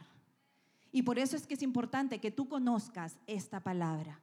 Y 0.92 1.04
por 1.04 1.20
eso 1.20 1.36
es 1.36 1.46
que 1.46 1.54
es 1.54 1.62
importante 1.62 2.20
que 2.20 2.32
tú 2.32 2.48
conozcas 2.48 3.20
esta 3.28 3.60
palabra, 3.60 4.22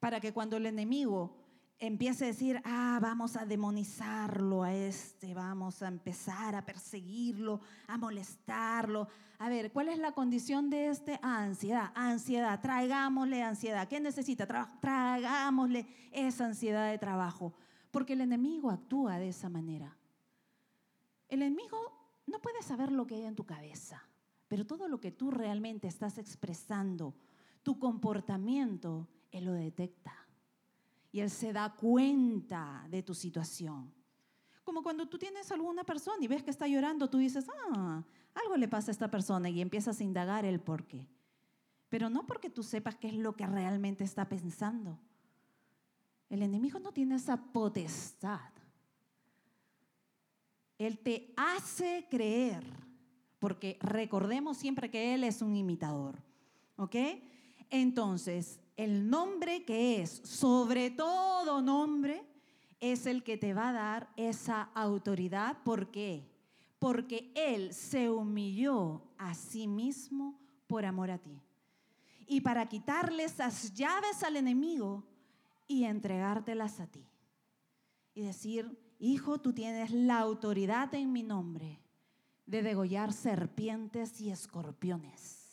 para 0.00 0.20
que 0.20 0.32
cuando 0.32 0.56
el 0.56 0.66
enemigo 0.66 1.36
empiece 1.78 2.24
a 2.24 2.28
decir, 2.28 2.60
ah, 2.64 2.98
vamos 3.00 3.36
a 3.36 3.44
demonizarlo 3.44 4.62
a 4.62 4.72
este, 4.72 5.34
vamos 5.34 5.82
a 5.82 5.88
empezar 5.88 6.54
a 6.54 6.64
perseguirlo, 6.64 7.60
a 7.86 7.98
molestarlo. 7.98 9.08
A 9.38 9.48
ver, 9.48 9.72
¿cuál 9.72 9.88
es 9.88 9.98
la 9.98 10.12
condición 10.12 10.70
de 10.70 10.88
este? 10.88 11.18
ansiedad, 11.22 11.92
ansiedad, 11.94 12.60
traigámosle 12.60 13.42
ansiedad. 13.42 13.88
¿Qué 13.88 14.00
necesita? 14.00 14.46
traigámosle 14.80 15.86
esa 16.12 16.46
ansiedad 16.46 16.90
de 16.90 16.98
trabajo, 16.98 17.54
porque 17.90 18.12
el 18.12 18.20
enemigo 18.20 18.70
actúa 18.70 19.18
de 19.18 19.28
esa 19.28 19.48
manera. 19.48 19.96
El 21.28 21.42
enemigo 21.42 21.78
no 22.26 22.40
puede 22.40 22.62
saber 22.62 22.92
lo 22.92 23.06
que 23.06 23.16
hay 23.16 23.24
en 23.24 23.34
tu 23.34 23.44
cabeza, 23.44 24.02
pero 24.48 24.66
todo 24.66 24.88
lo 24.88 25.00
que 25.00 25.10
tú 25.10 25.30
realmente 25.30 25.88
estás 25.88 26.18
expresando, 26.18 27.14
tu 27.62 27.78
comportamiento, 27.78 29.08
él 29.32 29.46
lo 29.46 29.52
detecta 29.52 30.23
y 31.14 31.20
Él 31.20 31.30
se 31.30 31.52
da 31.52 31.72
cuenta 31.72 32.88
de 32.90 33.00
tu 33.00 33.14
situación. 33.14 33.94
Como 34.64 34.82
cuando 34.82 35.06
tú 35.06 35.16
tienes 35.16 35.52
alguna 35.52 35.84
persona 35.84 36.16
y 36.20 36.26
ves 36.26 36.42
que 36.42 36.50
está 36.50 36.66
llorando, 36.66 37.08
tú 37.08 37.18
dices, 37.18 37.46
ah, 37.70 38.02
algo 38.34 38.56
le 38.56 38.66
pasa 38.66 38.90
a 38.90 38.94
esta 38.94 39.08
persona 39.08 39.48
y 39.48 39.60
empiezas 39.60 40.00
a 40.00 40.02
indagar 40.02 40.44
el 40.44 40.58
por 40.58 40.88
qué. 40.88 41.06
Pero 41.88 42.10
no 42.10 42.26
porque 42.26 42.50
tú 42.50 42.64
sepas 42.64 42.96
qué 42.96 43.06
es 43.06 43.14
lo 43.14 43.36
que 43.36 43.46
realmente 43.46 44.02
está 44.02 44.28
pensando. 44.28 44.98
El 46.28 46.42
enemigo 46.42 46.80
no 46.80 46.90
tiene 46.90 47.14
esa 47.14 47.36
potestad. 47.36 48.50
Él 50.78 50.98
te 50.98 51.32
hace 51.36 52.08
creer, 52.10 52.64
porque 53.38 53.78
recordemos 53.80 54.56
siempre 54.56 54.90
que 54.90 55.14
Él 55.14 55.22
es 55.22 55.42
un 55.42 55.54
imitador. 55.54 56.20
¿Ok? 56.74 56.96
Entonces, 57.70 58.58
el 58.76 59.08
nombre 59.08 59.64
que 59.64 60.02
es 60.02 60.10
sobre 60.24 60.90
todo 60.90 61.62
nombre 61.62 62.24
es 62.80 63.06
el 63.06 63.22
que 63.22 63.36
te 63.36 63.54
va 63.54 63.70
a 63.70 63.72
dar 63.72 64.12
esa 64.16 64.62
autoridad. 64.74 65.62
¿Por 65.64 65.90
qué? 65.90 66.28
Porque 66.78 67.32
Él 67.34 67.72
se 67.72 68.10
humilló 68.10 69.02
a 69.16 69.34
sí 69.34 69.66
mismo 69.66 70.38
por 70.66 70.84
amor 70.84 71.10
a 71.10 71.18
ti. 71.18 71.40
Y 72.26 72.40
para 72.40 72.68
quitarle 72.68 73.24
esas 73.24 73.72
llaves 73.74 74.22
al 74.22 74.36
enemigo 74.36 75.04
y 75.66 75.84
entregártelas 75.84 76.80
a 76.80 76.86
ti. 76.86 77.06
Y 78.14 78.22
decir, 78.22 78.78
hijo, 78.98 79.40
tú 79.40 79.52
tienes 79.52 79.90
la 79.90 80.18
autoridad 80.18 80.92
en 80.94 81.12
mi 81.12 81.22
nombre 81.22 81.80
de 82.46 82.62
degollar 82.62 83.12
serpientes 83.12 84.20
y 84.20 84.30
escorpiones 84.30 85.43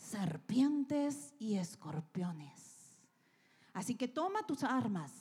serpientes 0.00 1.34
y 1.38 1.56
escorpiones. 1.56 2.98
Así 3.72 3.94
que 3.94 4.08
toma 4.08 4.44
tus 4.46 4.64
armas, 4.64 5.12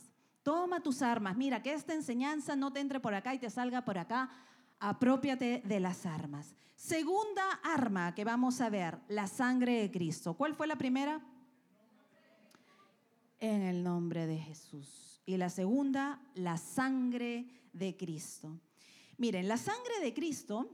toma 0.42 0.82
tus 0.82 1.02
armas. 1.02 1.38
Mira, 1.38 1.62
que 1.62 1.74
esta 1.74 1.94
enseñanza 1.94 2.56
no 2.56 2.72
te 2.74 2.80
entre 2.80 3.00
por 3.00 3.14
acá 3.14 3.34
y 3.34 3.40
te 3.40 3.50
salga 3.50 3.86
por 3.86 3.98
acá. 3.98 4.30
Apropiate 4.80 5.62
de 5.66 5.80
las 5.80 6.06
armas. 6.06 6.56
Segunda 6.76 7.60
arma 7.64 8.16
que 8.16 8.24
vamos 8.24 8.62
a 8.62 8.70
ver, 8.70 9.00
la 9.10 9.28
sangre 9.28 9.82
de 9.82 9.92
Cristo. 9.92 10.34
¿Cuál 10.36 10.56
fue 10.56 10.66
la 10.66 10.78
primera? 10.78 11.22
En 13.40 13.62
el 13.62 13.84
nombre 13.84 14.26
de 14.26 14.38
Jesús. 14.38 15.22
Y 15.26 15.38
la 15.38 15.50
segunda, 15.50 16.20
la 16.34 16.58
sangre 16.58 17.46
de 17.74 17.96
Cristo. 17.98 18.60
Miren, 19.18 19.48
la 19.48 19.58
sangre 19.58 20.00
de 20.02 20.14
Cristo 20.14 20.70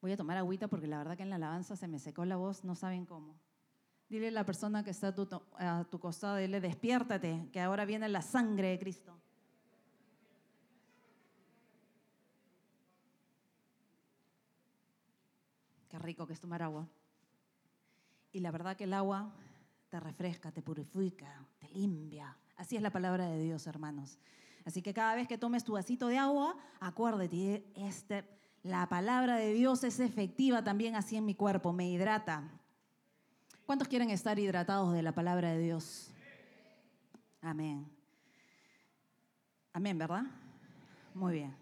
Voy 0.00 0.12
a 0.12 0.16
tomar 0.16 0.38
agüita 0.38 0.68
porque 0.68 0.86
la 0.86 0.98
verdad 0.98 1.16
que 1.16 1.22
en 1.22 1.30
la 1.30 1.36
alabanza 1.36 1.76
se 1.76 1.86
me 1.86 1.98
secó 1.98 2.24
la 2.24 2.36
voz, 2.36 2.64
no 2.64 2.74
saben 2.74 3.04
cómo. 3.04 3.38
Dile 4.08 4.28
a 4.28 4.32
la 4.32 4.44
persona 4.44 4.82
que 4.82 4.90
está 4.90 5.08
a 5.08 5.14
tu, 5.14 5.28
a 5.56 5.84
tu 5.84 6.00
costado, 6.00 6.36
dile, 6.36 6.60
despiértate, 6.60 7.48
que 7.52 7.60
ahora 7.60 7.84
viene 7.84 8.08
la 8.08 8.22
sangre 8.22 8.68
de 8.68 8.78
Cristo. 8.78 9.20
Qué 15.88 15.98
rico 15.98 16.26
que 16.26 16.32
es 16.32 16.40
tomar 16.40 16.62
agua. 16.62 16.88
Y 18.32 18.40
la 18.40 18.50
verdad 18.50 18.76
que 18.76 18.84
el 18.84 18.94
agua 18.94 19.32
te 19.90 20.00
refresca, 20.00 20.50
te 20.50 20.62
purifica, 20.62 21.46
te 21.58 21.68
limpia. 21.68 22.36
Así 22.56 22.76
es 22.76 22.82
la 22.82 22.90
palabra 22.90 23.26
de 23.26 23.42
Dios, 23.42 23.66
hermanos. 23.66 24.18
Así 24.64 24.82
que 24.82 24.94
cada 24.94 25.14
vez 25.14 25.26
que 25.26 25.36
tomes 25.36 25.64
tu 25.64 25.72
vasito 25.72 26.06
de 26.06 26.16
agua, 26.16 26.56
acuérdate, 26.78 27.64
este 27.74 28.39
la 28.62 28.88
palabra 28.88 29.36
de 29.36 29.54
Dios 29.54 29.84
es 29.84 30.00
efectiva 30.00 30.62
también 30.62 30.94
así 30.94 31.16
en 31.16 31.24
mi 31.24 31.34
cuerpo, 31.34 31.72
me 31.72 31.90
hidrata. 31.90 32.50
¿Cuántos 33.64 33.88
quieren 33.88 34.10
estar 34.10 34.38
hidratados 34.38 34.92
de 34.92 35.02
la 35.02 35.12
palabra 35.12 35.52
de 35.52 35.60
Dios? 35.60 36.10
Amén. 37.40 37.86
Amén, 39.72 39.96
¿verdad? 39.96 40.24
Muy 41.14 41.34
bien. 41.34 41.56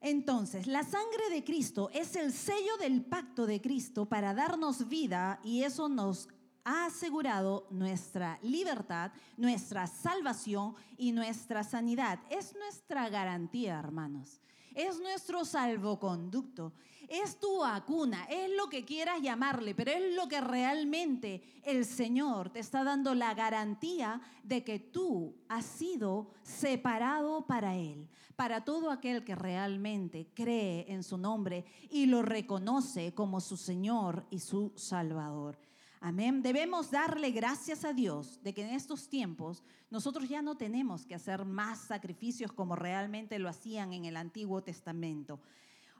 Entonces, 0.00 0.66
la 0.66 0.82
sangre 0.82 1.28
de 1.30 1.44
Cristo 1.44 1.90
es 1.92 2.16
el 2.16 2.32
sello 2.32 2.76
del 2.78 3.04
pacto 3.04 3.46
de 3.46 3.60
Cristo 3.60 4.06
para 4.06 4.34
darnos 4.34 4.88
vida 4.88 5.38
y 5.44 5.62
eso 5.62 5.88
nos 5.88 6.28
ha 6.64 6.86
asegurado 6.86 7.66
nuestra 7.70 8.38
libertad, 8.42 9.12
nuestra 9.36 9.86
salvación 9.86 10.74
y 10.96 11.12
nuestra 11.12 11.62
sanidad. 11.62 12.18
Es 12.30 12.54
nuestra 12.56 13.08
garantía, 13.10 13.78
hermanos 13.78 14.40
es 14.74 15.00
nuestro 15.00 15.44
salvoconducto, 15.44 16.72
es 17.08 17.40
tu 17.40 17.58
vacuna, 17.58 18.24
es 18.30 18.50
lo 18.56 18.68
que 18.68 18.84
quieras 18.84 19.20
llamarle, 19.20 19.74
pero 19.74 19.90
es 19.90 20.14
lo 20.14 20.28
que 20.28 20.40
realmente 20.40 21.42
el 21.64 21.84
Señor 21.84 22.50
te 22.50 22.60
está 22.60 22.84
dando 22.84 23.14
la 23.14 23.34
garantía 23.34 24.20
de 24.44 24.62
que 24.62 24.78
tú 24.78 25.34
has 25.48 25.66
sido 25.66 26.30
separado 26.42 27.46
para 27.46 27.76
Él, 27.76 28.08
para 28.36 28.64
todo 28.64 28.90
aquel 28.90 29.24
que 29.24 29.34
realmente 29.34 30.28
cree 30.34 30.86
en 30.88 31.02
su 31.02 31.18
nombre 31.18 31.64
y 31.90 32.06
lo 32.06 32.22
reconoce 32.22 33.12
como 33.12 33.40
su 33.40 33.56
Señor 33.56 34.24
y 34.30 34.38
su 34.38 34.72
Salvador. 34.76 35.69
Amén. 36.02 36.40
Debemos 36.40 36.90
darle 36.90 37.30
gracias 37.30 37.84
a 37.84 37.92
Dios 37.92 38.42
de 38.42 38.54
que 38.54 38.62
en 38.62 38.74
estos 38.74 39.10
tiempos 39.10 39.62
nosotros 39.90 40.30
ya 40.30 40.40
no 40.40 40.56
tenemos 40.56 41.04
que 41.04 41.14
hacer 41.14 41.44
más 41.44 41.78
sacrificios 41.78 42.52
como 42.52 42.74
realmente 42.74 43.38
lo 43.38 43.50
hacían 43.50 43.92
en 43.92 44.06
el 44.06 44.16
Antiguo 44.16 44.62
Testamento. 44.62 45.40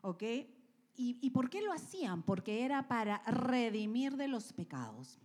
¿Ok? 0.00 0.22
¿Y, 0.22 1.18
¿Y 1.20 1.30
por 1.30 1.50
qué 1.50 1.60
lo 1.60 1.70
hacían? 1.72 2.22
Porque 2.22 2.64
era 2.64 2.88
para 2.88 3.18
redimir 3.26 4.16
de 4.16 4.28
los 4.28 4.54
pecados. 4.54 5.18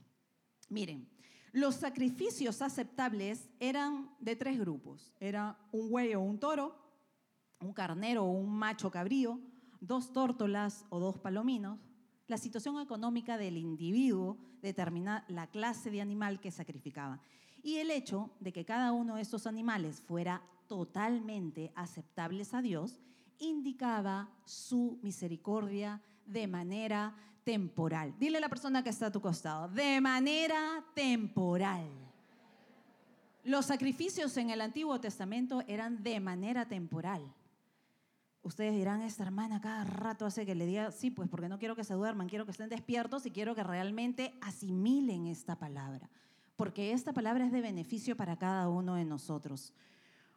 Miren, 0.67 1.07
los 1.53 1.75
sacrificios 1.75 2.61
aceptables 2.61 3.49
eran 3.61 4.13
de 4.19 4.35
tres 4.35 4.59
grupos. 4.59 5.13
Era 5.21 5.57
un 5.71 5.89
güey 5.89 6.13
o 6.15 6.19
un 6.19 6.37
toro, 6.37 6.75
un 7.61 7.71
carnero 7.71 8.25
o 8.25 8.31
un 8.31 8.49
macho 8.49 8.91
cabrío, 8.91 9.39
dos 9.79 10.11
tórtolas 10.11 10.85
o 10.89 10.99
dos 10.99 11.17
palominos, 11.17 11.84
la 12.27 12.37
situación 12.37 12.79
económica 12.81 13.37
del 13.37 13.57
individuo 13.57 14.37
determina 14.61 15.25
la 15.27 15.47
clase 15.47 15.91
de 15.91 16.01
animal 16.01 16.39
que 16.39 16.51
sacrificaba. 16.51 17.21
Y 17.61 17.77
el 17.77 17.91
hecho 17.91 18.31
de 18.39 18.51
que 18.51 18.65
cada 18.65 18.91
uno 18.91 19.15
de 19.15 19.21
estos 19.21 19.47
animales 19.47 20.01
fuera 20.01 20.41
totalmente 20.67 21.71
aceptables 21.75 22.53
a 22.53 22.61
Dios 22.61 22.99
indicaba 23.39 24.29
su 24.45 24.99
misericordia 25.01 26.01
de 26.25 26.47
manera 26.47 27.15
temporal. 27.43 28.15
Dile 28.17 28.37
a 28.37 28.41
la 28.41 28.49
persona 28.49 28.83
que 28.83 28.89
está 28.89 29.07
a 29.07 29.11
tu 29.11 29.21
costado, 29.21 29.67
de 29.67 30.01
manera 30.01 30.83
temporal. 30.93 31.87
Los 33.43 33.67
sacrificios 33.67 34.35
en 34.37 34.49
el 34.49 34.61
Antiguo 34.61 34.99
Testamento 34.99 35.61
eran 35.67 36.01
de 36.01 36.19
manera 36.19 36.67
temporal. 36.67 37.21
Ustedes 38.45 38.75
dirán, 38.75 39.01
esta 39.01 39.23
hermana 39.23 39.59
cada 39.59 39.83
rato 39.85 40.23
hace 40.23 40.45
que 40.45 40.53
le 40.53 40.67
diga, 40.67 40.91
sí, 40.91 41.09
pues 41.09 41.27
porque 41.27 41.49
no 41.49 41.57
quiero 41.57 41.75
que 41.75 41.83
se 41.83 41.95
duerman, 41.95 42.29
quiero 42.29 42.45
que 42.45 42.51
estén 42.51 42.69
despiertos 42.69 43.25
y 43.25 43.31
quiero 43.31 43.55
que 43.55 43.63
realmente 43.63 44.35
asimilen 44.39 45.25
esta 45.25 45.55
palabra, 45.57 46.07
porque 46.55 46.91
esta 46.91 47.11
palabra 47.11 47.47
es 47.47 47.51
de 47.51 47.61
beneficio 47.61 48.15
para 48.15 48.37
cada 48.37 48.69
uno 48.69 48.93
de 48.93 49.03
nosotros. 49.03 49.73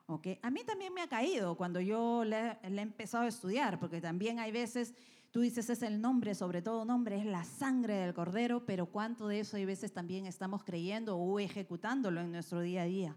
¿Okay? 0.06 0.38
A 0.40 0.48
mí 0.50 0.62
también 0.64 0.94
me 0.94 1.02
ha 1.02 1.06
caído 1.06 1.54
cuando 1.54 1.82
yo 1.82 2.24
le, 2.24 2.56
le 2.66 2.78
he 2.78 2.80
empezado 2.80 3.24
a 3.24 3.28
estudiar, 3.28 3.78
porque 3.78 4.00
también 4.00 4.38
hay 4.38 4.52
veces 4.52 4.94
Tú 5.30 5.42
dices, 5.42 5.68
es 5.68 5.82
el 5.82 6.00
nombre, 6.00 6.34
sobre 6.34 6.62
todo 6.62 6.86
nombre, 6.86 7.18
es 7.18 7.26
la 7.26 7.44
sangre 7.44 7.96
del 7.96 8.14
cordero, 8.14 8.64
pero 8.64 8.86
¿cuánto 8.86 9.28
de 9.28 9.40
eso 9.40 9.58
hay 9.58 9.66
veces 9.66 9.92
también 9.92 10.24
estamos 10.24 10.64
creyendo 10.64 11.18
o 11.18 11.38
ejecutándolo 11.38 12.22
en 12.22 12.32
nuestro 12.32 12.62
día 12.62 12.82
a 12.82 12.86
día? 12.86 13.16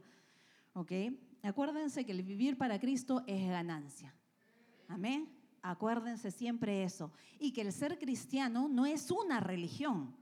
¿Ok? 0.73 0.91
Acuérdense 1.41 2.05
que 2.05 2.11
el 2.11 2.23
vivir 2.23 2.57
para 2.57 2.79
Cristo 2.79 3.23
es 3.27 3.47
ganancia. 3.47 4.13
Amén. 4.91 5.29
Acuérdense 5.61 6.31
siempre 6.31 6.83
eso. 6.83 7.11
Y 7.39 7.53
que 7.53 7.61
el 7.61 7.71
ser 7.71 7.97
cristiano 7.97 8.67
no 8.67 8.85
es 8.85 9.11
una 9.11 9.39
religión, 9.39 10.15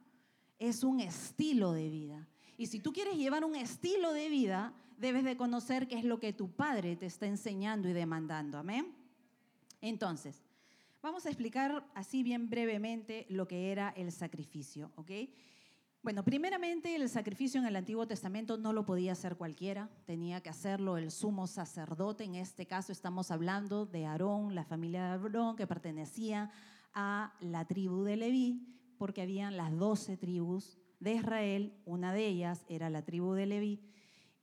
es 0.58 0.84
un 0.84 0.99
estilo 0.99 1.73
de 1.73 1.89
vida. 1.89 2.27
Y 2.58 2.67
si 2.67 2.79
tú 2.79 2.91
quieres 2.93 3.17
llevar 3.17 3.45
un 3.45 3.55
estilo 3.55 4.13
de 4.13 4.29
vida, 4.29 4.73
debes 4.97 5.23
de 5.23 5.38
conocer 5.38 5.88
qué 5.88 5.97
es 5.97 6.03
lo 6.03 6.19
que 6.19 6.34
tu 6.34 6.51
padre 6.51 6.95
te 6.95 7.05
está 7.05 7.25
enseñando 7.25 7.88
y 7.88 7.93
demandando. 7.93 8.58
Amén. 8.58 8.93
Entonces, 9.82 10.43
Vamos 11.01 11.25
a 11.25 11.29
explicar 11.29 11.86
así 11.95 12.23
bien 12.23 12.49
brevemente 12.49 13.25
lo 13.29 13.47
que 13.47 13.71
era 13.71 13.89
el 13.95 14.12
sacrificio, 14.12 14.91
¿ok? 14.97 15.12
Bueno, 16.02 16.24
primeramente 16.24 16.96
el 16.96 17.10
sacrificio 17.10 17.60
en 17.60 17.68
el 17.68 17.76
Antiguo 17.76 18.08
Testamento 18.08 18.58
no 18.58 18.72
lo 18.72 18.86
podía 18.86 19.12
hacer 19.12 19.36
cualquiera, 19.36 19.90
tenía 20.06 20.40
que 20.40 20.50
hacerlo 20.50 20.96
el 20.96 21.12
sumo 21.12 21.46
sacerdote, 21.46 22.24
en 22.24 22.36
este 22.36 22.66
caso 22.66 22.94
estamos 22.94 23.32
hablando 23.32 23.86
de 23.86 24.06
Aarón, 24.06 24.56
la 24.56 24.64
familia 24.64 25.04
de 25.04 25.10
Aarón 25.10 25.58
que 25.58 25.68
pertenecía 25.68 26.52
a 26.94 27.34
la 27.42 27.66
tribu 27.66 28.04
de 28.04 28.16
Leví, 28.16 28.66
porque 28.98 29.24
habían 29.24 29.58
las 29.58 29.78
doce 29.78 30.16
tribus 30.16 30.78
de 31.02 31.16
Israel, 31.16 31.74
una 31.84 32.14
de 32.14 32.28
ellas 32.28 32.64
era 32.70 32.90
la 32.90 33.04
tribu 33.04 33.34
de 33.34 33.46
Leví, 33.46 33.82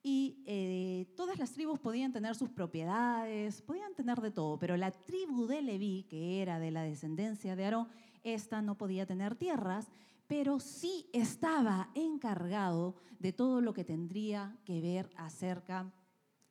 y 0.02 0.44
eh, 0.46 1.10
todas 1.16 1.38
las 1.38 1.52
tribus 1.52 1.80
podían 1.80 2.12
tener 2.12 2.34
sus 2.34 2.50
propiedades, 2.50 3.62
podían 3.62 3.94
tener 3.94 4.20
de 4.20 4.30
todo, 4.30 4.58
pero 4.58 4.76
la 4.76 4.90
tribu 4.90 5.46
de 5.46 5.62
Leví, 5.62 6.04
que 6.10 6.42
era 6.42 6.58
de 6.58 6.70
la 6.70 6.82
descendencia 6.82 7.56
de 7.56 7.64
Aarón, 7.64 7.88
esta 8.24 8.60
no 8.60 8.76
podía 8.76 9.06
tener 9.06 9.36
tierras, 9.36 9.88
pero 10.26 10.58
sí 10.60 11.08
estaba 11.12 11.90
encargado 11.94 12.96
de 13.18 13.32
todo 13.32 13.60
lo 13.60 13.72
que 13.72 13.84
tendría 13.84 14.56
que 14.64 14.80
ver 14.80 15.10
acerca 15.16 15.92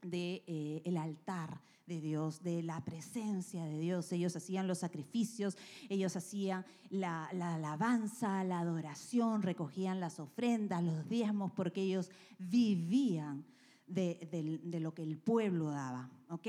del 0.02 0.12
de, 0.12 0.44
eh, 0.86 0.98
altar 0.98 1.62
de 1.86 2.02
Dios, 2.02 2.42
de 2.42 2.64
la 2.64 2.84
presencia 2.84 3.66
de 3.66 3.80
Dios. 3.80 4.12
Ellos 4.12 4.36
hacían 4.36 4.68
los 4.68 4.80
sacrificios, 4.80 5.58
ellos 5.90 6.16
hacían 6.16 6.66
la, 6.90 7.26
alabanza, 7.26 8.44
la 8.44 8.60
adoración, 8.60 9.44
recogían 9.44 10.00
las 10.00 10.20
ofrendas, 10.20 10.84
los 10.84 11.08
diezmos, 11.08 11.52
porque 11.52 11.82
ellos 11.82 12.10
vivían 12.40 13.46
de, 13.88 14.80
lo 14.80 14.94
que 14.94 15.04
el 15.04 15.18
pueblo 15.18 15.70
daba. 15.70 16.10
¿ok? 16.30 16.48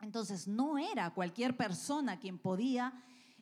Entonces 0.00 0.48
no 0.48 0.78
era 0.78 1.12
cualquier 1.12 1.56
persona 1.56 2.18
quien 2.18 2.38
podía 2.38 2.92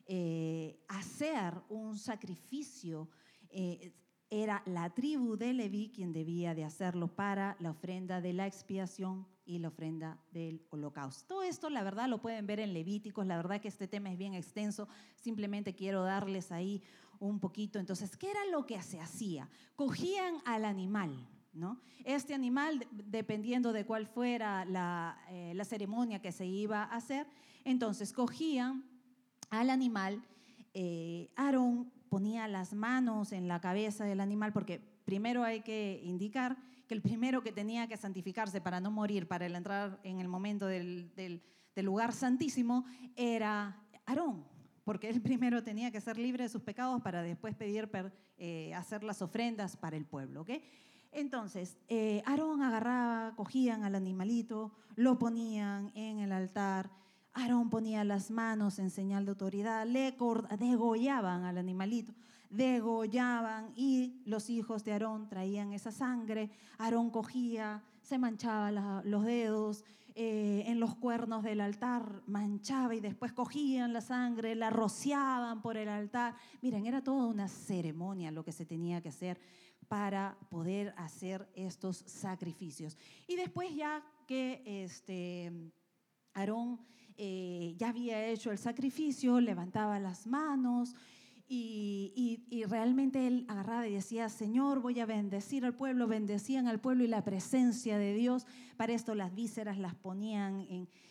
eh, 0.07 0.79
hacer 0.87 1.53
un 1.69 1.97
sacrificio. 1.97 3.09
Eh, 3.49 3.93
era 4.29 4.61
la 4.65 4.89
tribu 4.89 5.37
de 5.37 5.53
Leví 5.53 5.91
quien 5.93 6.11
debía 6.11 6.53
de 6.53 6.63
hacerlo 6.63 7.07
para 7.15 7.55
la 7.59 7.71
ofrenda 7.71 8.19
de 8.19 8.33
la 8.33 8.45
expiación 8.45 9.25
y 9.45 9.59
la 9.59 9.69
ofrenda 9.69 10.17
del 10.31 10.61
holocausto. 10.69 11.25
Todo 11.27 11.43
esto, 11.43 11.69
la 11.69 11.83
verdad, 11.83 12.09
lo 12.09 12.21
pueden 12.21 12.45
ver 12.45 12.59
en 12.59 12.73
Levíticos. 12.73 13.25
La 13.25 13.37
verdad 13.37 13.61
que 13.61 13.69
este 13.69 13.87
tema 13.87 14.11
es 14.11 14.17
bien 14.17 14.33
extenso. 14.33 14.87
Simplemente 15.15 15.75
quiero 15.75 16.03
darles 16.03 16.51
ahí 16.51 16.81
un 17.19 17.39
poquito. 17.39 17.79
Entonces, 17.79 18.17
¿qué 18.17 18.29
era 18.31 18.45
lo 18.51 18.65
que 18.65 18.81
se 18.81 18.99
hacía? 18.99 19.49
Cogían 19.75 20.35
al 20.45 20.65
animal, 20.65 21.27
¿no? 21.53 21.79
Este 22.03 22.33
animal, 22.33 22.85
dependiendo 22.91 23.71
de 23.73 23.85
cuál 23.85 24.07
fuera 24.07 24.63
eh, 25.29 25.53
la 25.53 25.65
ceremonia 25.65 26.21
que 26.21 26.31
se 26.31 26.45
iba 26.45 26.83
a 26.83 26.95
hacer, 26.95 27.27
entonces 27.63 28.13
cogían 28.13 28.83
al 29.49 29.69
animal. 29.69 30.21
Eh, 30.73 31.29
Aarón 31.35 31.91
ponía 32.09 32.47
las 32.47 32.73
manos 32.73 33.31
en 33.31 33.47
la 33.47 33.59
cabeza 33.61 34.05
del 34.05 34.21
animal, 34.21 34.53
porque 34.53 34.79
primero 35.05 35.43
hay 35.43 35.61
que 35.61 36.01
indicar 36.03 36.57
que 36.87 36.93
el 36.93 37.01
primero 37.01 37.43
que 37.43 37.51
tenía 37.51 37.87
que 37.87 37.97
santificarse 37.97 38.61
para 38.61 38.79
no 38.79 38.91
morir, 38.91 39.27
para 39.27 39.45
entrar 39.45 39.99
en 40.03 40.19
el 40.19 40.27
momento 40.27 40.65
del, 40.67 41.41
lugar 41.75 42.13
santísimo, 42.13 42.85
era 43.15 43.77
Aarón, 44.05 44.45
porque 44.83 45.09
él 45.09 45.21
primero 45.21 45.63
tenía 45.63 45.91
que 45.91 46.01
ser 46.01 46.17
libre 46.17 46.43
de 46.43 46.49
sus 46.49 46.61
pecados 46.61 47.01
para 47.01 47.21
después 47.21 47.55
pedir 47.55 47.89
eh, 48.37 48.73
hacer 48.73 49.03
las 49.03 49.21
ofrendas 49.21 49.75
para 49.75 49.97
el 49.97 50.05
pueblo. 50.05 50.45
Entonces, 51.11 51.77
eh, 51.87 52.21
Aarón 52.25 52.61
agarraba, 52.61 53.33
cogían 53.35 53.83
al 53.83 53.95
animalito, 53.95 54.71
lo 54.95 55.19
ponían 55.19 55.91
en 55.95 56.19
el 56.19 56.31
altar, 56.31 56.89
Aarón 57.37 57.69
ponía 57.69 58.03
las 58.03 58.31
manos 58.31 58.79
en 58.79 58.89
señal 58.89 59.25
de 59.25 59.29
autoridad, 59.29 59.85
le 59.85 60.15
degollaban 60.57 61.43
al 61.43 61.59
animalito, 61.59 62.11
degollaban 62.49 63.73
y 63.75 64.23
los 64.25 64.49
hijos 64.49 64.83
de 64.83 64.93
Aarón 64.93 65.29
traían 65.29 65.71
esa 65.71 65.91
sangre. 65.91 66.49
Aarón 66.79 67.11
cogía, 67.11 67.83
se 68.01 68.17
manchaba 68.17 69.03
los 69.03 69.23
dedos, 69.23 69.85
eh, 70.15 70.63
en 70.65 70.79
los 70.79 70.95
cuernos 70.95 71.43
del 71.43 71.61
altar 71.61 72.23
manchaba 72.25 72.95
y 72.95 73.01
después 73.01 73.33
cogían 73.33 73.93
la 73.93 74.01
sangre, 74.01 74.55
la 74.55 74.71
rociaban 74.71 75.61
por 75.61 75.77
el 75.77 75.89
altar. 75.89 76.33
Miren, 76.63 76.87
era 76.87 77.03
toda 77.03 77.27
una 77.27 77.47
ceremonia 77.47 78.31
lo 78.31 78.43
que 78.43 78.51
se 78.51 78.65
tenía 78.65 78.99
que 78.99 79.09
hacer 79.09 79.39
para 79.87 80.35
poder 80.49 80.91
hacer 80.97 81.47
estos 81.53 81.97
sacrificios. 81.97 82.97
Y 83.27 83.35
después 83.35 83.75
ya 83.75 84.03
que 84.25 84.63
este, 84.65 85.51
Aarón 86.33 86.79
eh, 87.17 87.73
ya 87.77 87.89
había 87.89 88.25
hecho 88.27 88.51
el 88.51 88.57
sacrificio, 88.57 89.39
levantaba 89.41 89.99
las 89.99 90.27
manos 90.27 90.95
y, 91.49 92.65
realmente 92.67 93.25
él 93.25 93.45
agarraba 93.47 93.87
y 93.87 93.93
decía, 93.93 94.27
Señor, 94.29 94.81
voy 94.81 94.99
a 94.99 95.05
bendecir 95.05 95.63
al 95.65 95.73
pueblo, 95.73 96.07
bendecían 96.07 96.67
al 96.67 96.79
pueblo 96.79 97.03
y 97.03 97.07
la 97.07 97.23
presencia 97.23 97.97
de 97.97 98.13
Dios. 98.13 98.45
Para 98.75 98.93
esto 98.93 99.15
las 99.15 99.33
vísceras 99.33 99.77
las 99.77 99.95
ponían 99.95 100.67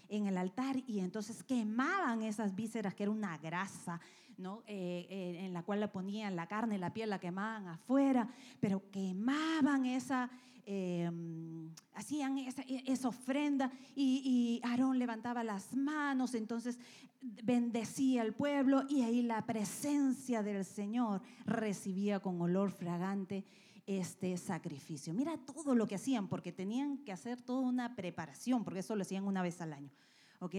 en, 0.08 0.26
el 0.26 0.36
altar 0.36 0.76
y 0.86 1.00
entonces 1.00 1.42
quemaban 1.42 2.22
esas 2.22 2.54
vísceras, 2.54 2.94
que 2.94 3.04
era 3.04 3.12
una 3.12 3.38
grasa, 3.38 4.00
¿no? 4.36 4.62
Eh, 4.66 5.06
eh, 5.08 5.46
en 5.46 5.54
la 5.54 5.62
cual 5.62 5.80
la 5.80 5.90
ponían 5.90 6.36
la 6.36 6.46
carne, 6.46 6.78
la 6.78 6.92
piel, 6.92 7.08
la 7.08 7.18
quemaban 7.18 7.66
afuera, 7.68 8.28
pero 8.60 8.82
quemaban 8.90 9.86
esa, 9.86 10.30
Em, 10.68 11.70
hacían 11.94 12.38
esa, 12.38 12.62
esa 12.66 13.08
ofrenda 13.08 13.70
y, 13.94 14.60
y, 14.64 14.66
Aarón 14.66 14.98
levantaba 14.98 15.44
las 15.44 15.76
manos, 15.76 16.34
entonces 16.34 16.80
bendecía 17.20 18.22
al 18.22 18.34
pueblo 18.34 18.82
y 18.88 19.02
ahí 19.02 19.22
la 19.22 19.46
presencia 19.46 20.42
del 20.42 20.64
Señor 20.64 21.22
recibía 21.44 22.18
con 22.18 22.40
olor 22.40 22.72
fragante 22.72 23.44
este 23.86 24.36
sacrificio. 24.36 25.14
Mira 25.14 25.38
todo 25.38 25.76
lo 25.76 25.86
que 25.86 25.94
hacían, 25.94 26.26
porque 26.26 26.50
tenían 26.50 26.98
que 26.98 27.12
hacer 27.12 27.40
toda 27.40 27.60
una 27.60 27.94
preparación, 27.94 28.64
porque 28.64 28.80
eso 28.80 28.96
lo 28.96 29.02
hacían 29.02 29.24
una 29.24 29.42
vez 29.42 29.60
al 29.60 29.72
año. 29.72 29.92
¿Ok? 30.40 30.54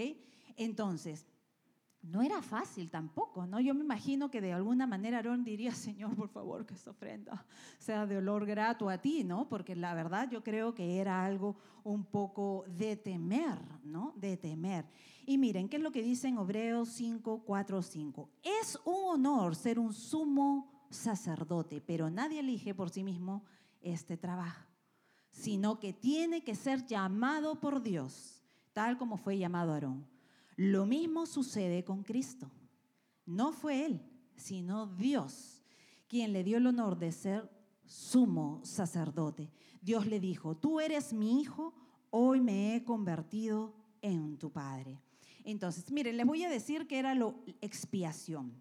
Entonces, 0.55 1.25
no 2.01 2.21
era 2.21 2.41
fácil 2.41 2.89
tampoco, 2.89 3.45
¿no? 3.45 3.59
Yo 3.59 3.73
me 3.73 3.83
imagino 3.83 4.29
que 4.31 4.41
de 4.41 4.53
alguna 4.53 4.87
manera 4.87 5.17
Aarón 5.17 5.43
diría, 5.43 5.71
Señor, 5.75 6.15
por 6.15 6.29
favor, 6.29 6.65
que 6.65 6.73
esta 6.73 6.91
ofrenda 6.91 7.45
sea 7.77 8.05
de 8.05 8.17
olor 8.17 8.45
grato 8.45 8.89
a 8.89 8.97
ti, 8.97 9.23
¿no? 9.23 9.47
Porque 9.47 9.75
la 9.75 9.93
verdad 9.93 10.29
yo 10.29 10.43
creo 10.43 10.73
que 10.73 10.99
era 10.99 11.25
algo 11.25 11.57
un 11.83 12.05
poco 12.05 12.65
de 12.67 12.95
temer, 12.95 13.59
¿no? 13.83 14.13
De 14.15 14.37
temer. 14.37 14.85
Y 15.25 15.37
miren, 15.37 15.67
¿qué 15.67 15.77
es 15.77 15.83
lo 15.83 15.91
que 15.91 16.01
dice 16.01 16.27
en 16.27 16.37
Hebreos 16.37 16.89
5, 16.89 17.43
4, 17.45 17.81
5? 17.81 18.29
Es 18.61 18.79
un 18.85 19.09
honor 19.09 19.55
ser 19.55 19.79
un 19.79 19.93
sumo 19.93 20.85
sacerdote, 20.89 21.81
pero 21.81 22.09
nadie 22.09 22.39
elige 22.39 22.73
por 22.73 22.89
sí 22.89 23.03
mismo 23.03 23.43
este 23.81 24.17
trabajo, 24.17 24.65
sino 25.31 25.79
que 25.79 25.93
tiene 25.93 26.43
que 26.43 26.55
ser 26.55 26.85
llamado 26.85 27.59
por 27.59 27.81
Dios, 27.81 28.41
tal 28.73 28.97
como 28.97 29.17
fue 29.17 29.37
llamado 29.37 29.73
Aarón. 29.73 30.16
Lo 30.57 30.87
mismo 30.87 31.27
sucede 31.27 31.83
con 31.83 32.03
Cristo. 32.03 32.51
No 33.27 33.53
fue 33.53 33.85
Él, 33.85 34.01
sino 34.35 34.87
Dios 34.87 35.63
quien 36.07 36.33
le 36.33 36.43
dio 36.43 36.57
el 36.57 36.65
honor 36.65 36.97
de 36.97 37.11
ser 37.11 37.49
sumo 37.85 38.61
sacerdote. 38.63 39.51
Dios 39.81 40.07
le 40.07 40.19
dijo, 40.19 40.57
tú 40.57 40.79
eres 40.79 41.13
mi 41.13 41.41
hijo, 41.41 41.73
hoy 42.09 42.41
me 42.41 42.75
he 42.75 42.83
convertido 42.83 43.75
en 44.01 44.37
tu 44.37 44.51
padre. 44.51 44.99
Entonces, 45.43 45.91
miren, 45.91 46.17
les 46.17 46.25
voy 46.25 46.43
a 46.43 46.49
decir 46.49 46.87
que 46.87 46.97
era 46.97 47.13
la 47.13 47.33
expiación. 47.61 48.51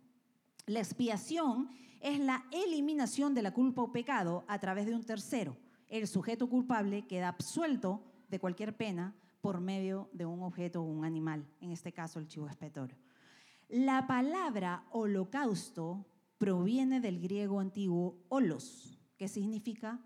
La 0.67 0.81
expiación 0.81 1.71
es 2.01 2.21
la 2.21 2.45
eliminación 2.53 3.35
de 3.35 3.43
la 3.43 3.55
culpa 3.55 3.83
o 3.83 3.93
pecado 3.93 4.45
a 4.49 4.59
través 4.59 4.87
de 4.87 4.95
un 4.95 5.03
tercero. 5.03 5.57
El 5.89 6.07
sujeto 6.07 6.49
culpable 6.49 7.07
queda 7.07 7.29
absuelto 7.29 8.03
de 8.29 8.39
cualquier 8.39 8.77
pena 8.77 9.15
por 9.41 9.61
medio 9.61 10.09
de 10.13 10.27
un 10.27 10.43
objeto 10.43 10.81
o 10.81 10.85
un 10.85 11.05
animal, 11.05 11.47
en 11.61 11.71
este 11.71 11.93
caso 11.93 12.19
el 12.19 12.29
chivo 12.29 12.47
expiatorio. 12.47 12.97
La 13.69 14.07
palabra 14.07 14.87
holocausto 14.91 16.07
proviene 16.39 17.01
del 17.01 17.21
griego 17.21 17.61
antiguo 17.61 18.25
holos, 18.29 18.99
que 19.17 19.29
significa 19.29 20.01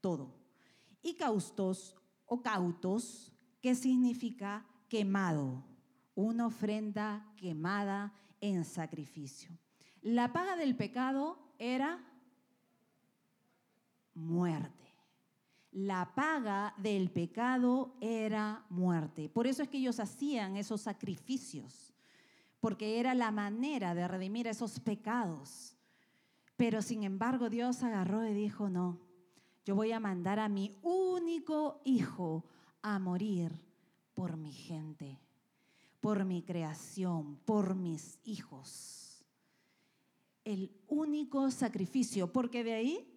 todo, 0.00 0.38
y 1.02 1.14
caustos 1.14 1.96
o 2.26 2.42
cautos, 2.42 3.32
que 3.60 3.74
significa 3.74 4.66
quemado, 4.88 5.64
una 6.14 6.46
ofrenda 6.46 7.32
quemada 7.36 8.12
en 8.40 8.64
sacrificio. 8.64 9.50
La 10.02 10.32
paga 10.32 10.56
del 10.56 10.76
pecado 10.76 11.38
era 11.58 12.04
muerte. 14.14 14.83
La 15.74 16.14
paga 16.14 16.74
del 16.78 17.10
pecado 17.10 17.94
era 18.00 18.64
muerte. 18.70 19.28
Por 19.28 19.46
eso 19.46 19.62
es 19.62 19.68
que 19.68 19.76
ellos 19.76 20.00
hacían 20.00 20.56
esos 20.56 20.80
sacrificios, 20.80 21.92
porque 22.60 22.98
era 22.98 23.14
la 23.14 23.30
manera 23.30 23.94
de 23.94 24.08
redimir 24.08 24.46
esos 24.46 24.80
pecados. 24.80 25.76
Pero 26.56 26.80
sin 26.80 27.02
embargo 27.02 27.50
Dios 27.50 27.82
agarró 27.82 28.26
y 28.26 28.32
dijo, 28.32 28.70
no, 28.70 29.00
yo 29.66 29.74
voy 29.74 29.92
a 29.92 30.00
mandar 30.00 30.38
a 30.38 30.48
mi 30.48 30.78
único 30.80 31.82
hijo 31.84 32.46
a 32.80 32.98
morir 32.98 33.52
por 34.14 34.36
mi 34.36 34.52
gente, 34.52 35.20
por 36.00 36.24
mi 36.24 36.42
creación, 36.42 37.36
por 37.44 37.74
mis 37.74 38.18
hijos 38.24 39.04
el 40.44 40.70
único 40.88 41.50
sacrificio, 41.50 42.32
porque 42.32 42.62
de 42.62 42.74
ahí 42.74 43.13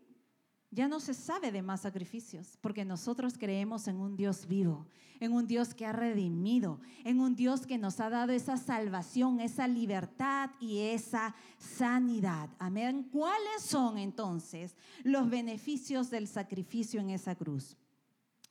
ya 0.78 0.88
no 0.88 1.00
se 1.00 1.16
sabe 1.16 1.52
de 1.52 1.64
más 1.64 1.82
sacrificios, 1.82 2.56
porque 2.62 2.86
nosotros 2.86 3.36
creemos 3.36 3.88
en 3.88 3.98
un 3.98 4.16
Dios 4.16 4.48
vivo, 4.48 4.86
en 5.20 5.34
un 5.34 5.48
Dios 5.48 5.74
que 5.74 5.88
ha 5.88 5.92
redimido, 5.92 6.80
en 7.04 7.20
un 7.20 7.36
Dios 7.36 7.66
que 7.66 7.80
nos 7.80 8.00
ha 8.00 8.12
dado 8.12 8.32
esa 8.32 8.58
salvación, 8.58 9.40
esa 9.40 9.68
libertad 9.68 10.52
y 10.60 10.78
esa 10.78 11.34
sanidad. 11.58 12.52
Amén. 12.60 13.10
¿Cuáles 13.12 13.64
son 13.64 13.98
entonces 13.98 14.76
los 15.04 15.28
beneficios 15.32 16.12
del 16.12 16.28
sacrificio 16.28 17.02
en 17.02 17.10
esa 17.10 17.34
cruz? 17.34 17.76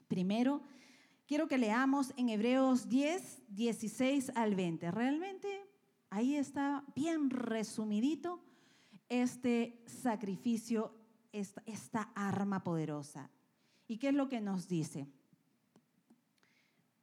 Primero, 0.09 0.62
quiero 1.29 1.47
que 1.47 1.59
leamos 1.59 2.12
en 2.17 2.31
Hebreos 2.31 2.89
10, 2.89 3.43
16 3.51 4.33
al 4.35 4.57
20. 4.57 4.91
Realmente 4.91 5.65
ahí 6.11 6.35
está 6.35 6.83
bien 6.97 7.31
resumidito 7.31 8.43
este 9.09 9.81
sacrificio, 9.87 10.93
esta, 11.38 12.03
arma 12.14 12.62
poderosa. 12.62 13.31
¿Y 13.87 13.99
qué 13.99 14.09
es 14.09 14.14
lo 14.14 14.29
que 14.29 14.40
nos 14.40 14.68
dice? 14.68 15.07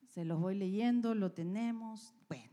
Se 0.10 0.26
los 0.26 0.40
voy 0.40 0.56
leyendo, 0.56 1.16
lo 1.16 1.32
tenemos. 1.32 2.14
Bueno, 2.28 2.52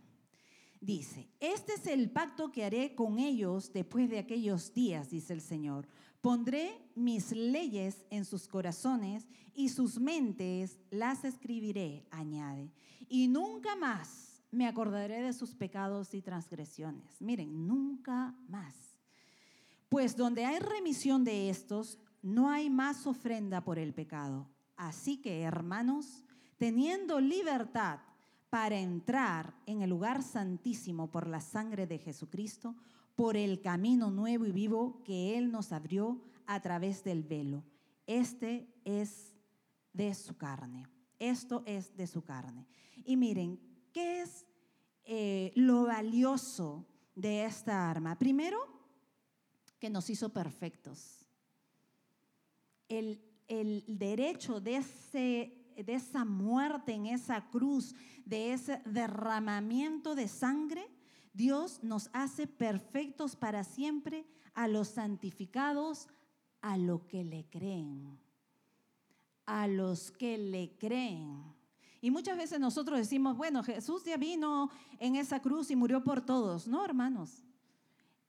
dice, 0.80 1.28
este 1.40 1.74
es 1.74 1.86
el 1.86 2.10
pacto 2.10 2.52
que 2.52 2.64
haré 2.64 2.94
con 2.94 3.18
ellos 3.18 3.72
después 3.72 4.08
de 4.08 4.18
aquellos 4.18 4.72
días, 4.72 5.10
dice 5.10 5.32
el 5.32 5.40
Señor. 5.40 5.88
Pondré 6.20 6.70
mis 6.94 7.32
leyes 7.32 8.04
en 8.10 8.24
sus 8.24 8.46
corazones 8.46 9.26
y 9.54 9.70
sus 9.70 9.98
mentes 9.98 10.78
las 10.90 11.24
escribiré, 11.24 12.06
añade. 12.10 12.70
Y 13.08 13.28
nunca 13.28 13.74
más 13.76 14.42
me 14.50 14.66
acordaré 14.66 15.22
de 15.22 15.32
sus 15.32 15.54
pecados 15.54 16.14
y 16.14 16.22
transgresiones. 16.22 17.20
Miren, 17.20 17.66
nunca 17.66 18.34
más. 18.48 18.89
Pues 19.90 20.16
donde 20.16 20.44
hay 20.44 20.60
remisión 20.60 21.24
de 21.24 21.50
estos, 21.50 21.98
no 22.22 22.48
hay 22.48 22.70
más 22.70 23.08
ofrenda 23.08 23.62
por 23.64 23.76
el 23.76 23.92
pecado. 23.92 24.48
Así 24.76 25.18
que, 25.18 25.42
hermanos, 25.42 26.24
teniendo 26.58 27.20
libertad 27.20 27.98
para 28.50 28.78
entrar 28.78 29.52
en 29.66 29.82
el 29.82 29.90
lugar 29.90 30.22
santísimo 30.22 31.10
por 31.10 31.26
la 31.26 31.40
sangre 31.40 31.88
de 31.88 31.98
Jesucristo, 31.98 32.76
por 33.16 33.36
el 33.36 33.60
camino 33.60 34.12
nuevo 34.12 34.46
y 34.46 34.52
vivo 34.52 35.02
que 35.04 35.36
Él 35.36 35.50
nos 35.50 35.72
abrió 35.72 36.22
a 36.46 36.60
través 36.60 37.02
del 37.02 37.24
velo. 37.24 37.64
Este 38.06 38.72
es 38.84 39.34
de 39.92 40.14
su 40.14 40.36
carne. 40.36 40.86
Esto 41.18 41.64
es 41.66 41.96
de 41.96 42.06
su 42.06 42.22
carne. 42.22 42.64
Y 43.04 43.16
miren, 43.16 43.58
¿qué 43.92 44.22
es 44.22 44.46
eh, 45.04 45.50
lo 45.56 45.82
valioso 45.86 46.86
de 47.16 47.44
esta 47.44 47.90
arma? 47.90 48.16
Primero, 48.16 48.79
que 49.80 49.90
nos 49.90 50.10
hizo 50.10 50.28
perfectos. 50.28 51.26
El, 52.88 53.24
derecho 53.88 54.60
de, 54.60 54.76
ese, 54.76 55.72
de 55.76 55.94
esa 55.94 56.24
muerte 56.24 56.92
en 56.92 57.06
esa 57.06 57.50
cruz, 57.50 57.96
de 58.24 58.52
ese 58.52 58.80
derramamiento 58.84 60.14
de 60.14 60.28
sangre, 60.28 60.86
Dios 61.32 61.82
nos 61.82 62.10
hace 62.12 62.46
perfectos 62.46 63.34
para 63.34 63.64
siempre 63.64 64.24
a 64.54 64.68
los 64.68 64.88
santificados, 64.88 66.08
a 66.60 66.76
los 66.76 67.02
que 67.02 67.24
le 67.24 67.44
creen. 67.48 68.20
A 69.46 69.66
los 69.66 70.12
que 70.12 70.38
le 70.38 70.76
creen. 70.78 71.42
Y 72.00 72.10
muchas 72.10 72.36
veces 72.36 72.60
nosotros 72.60 72.98
decimos, 72.98 73.36
bueno, 73.36 73.62
Jesús 73.62 74.04
ya 74.04 74.16
vino 74.16 74.70
en 74.98 75.16
esa 75.16 75.40
cruz 75.40 75.70
y 75.70 75.76
murió 75.76 76.04
por 76.04 76.20
todos. 76.20 76.68
No, 76.68 76.84
hermanos, 76.84 77.42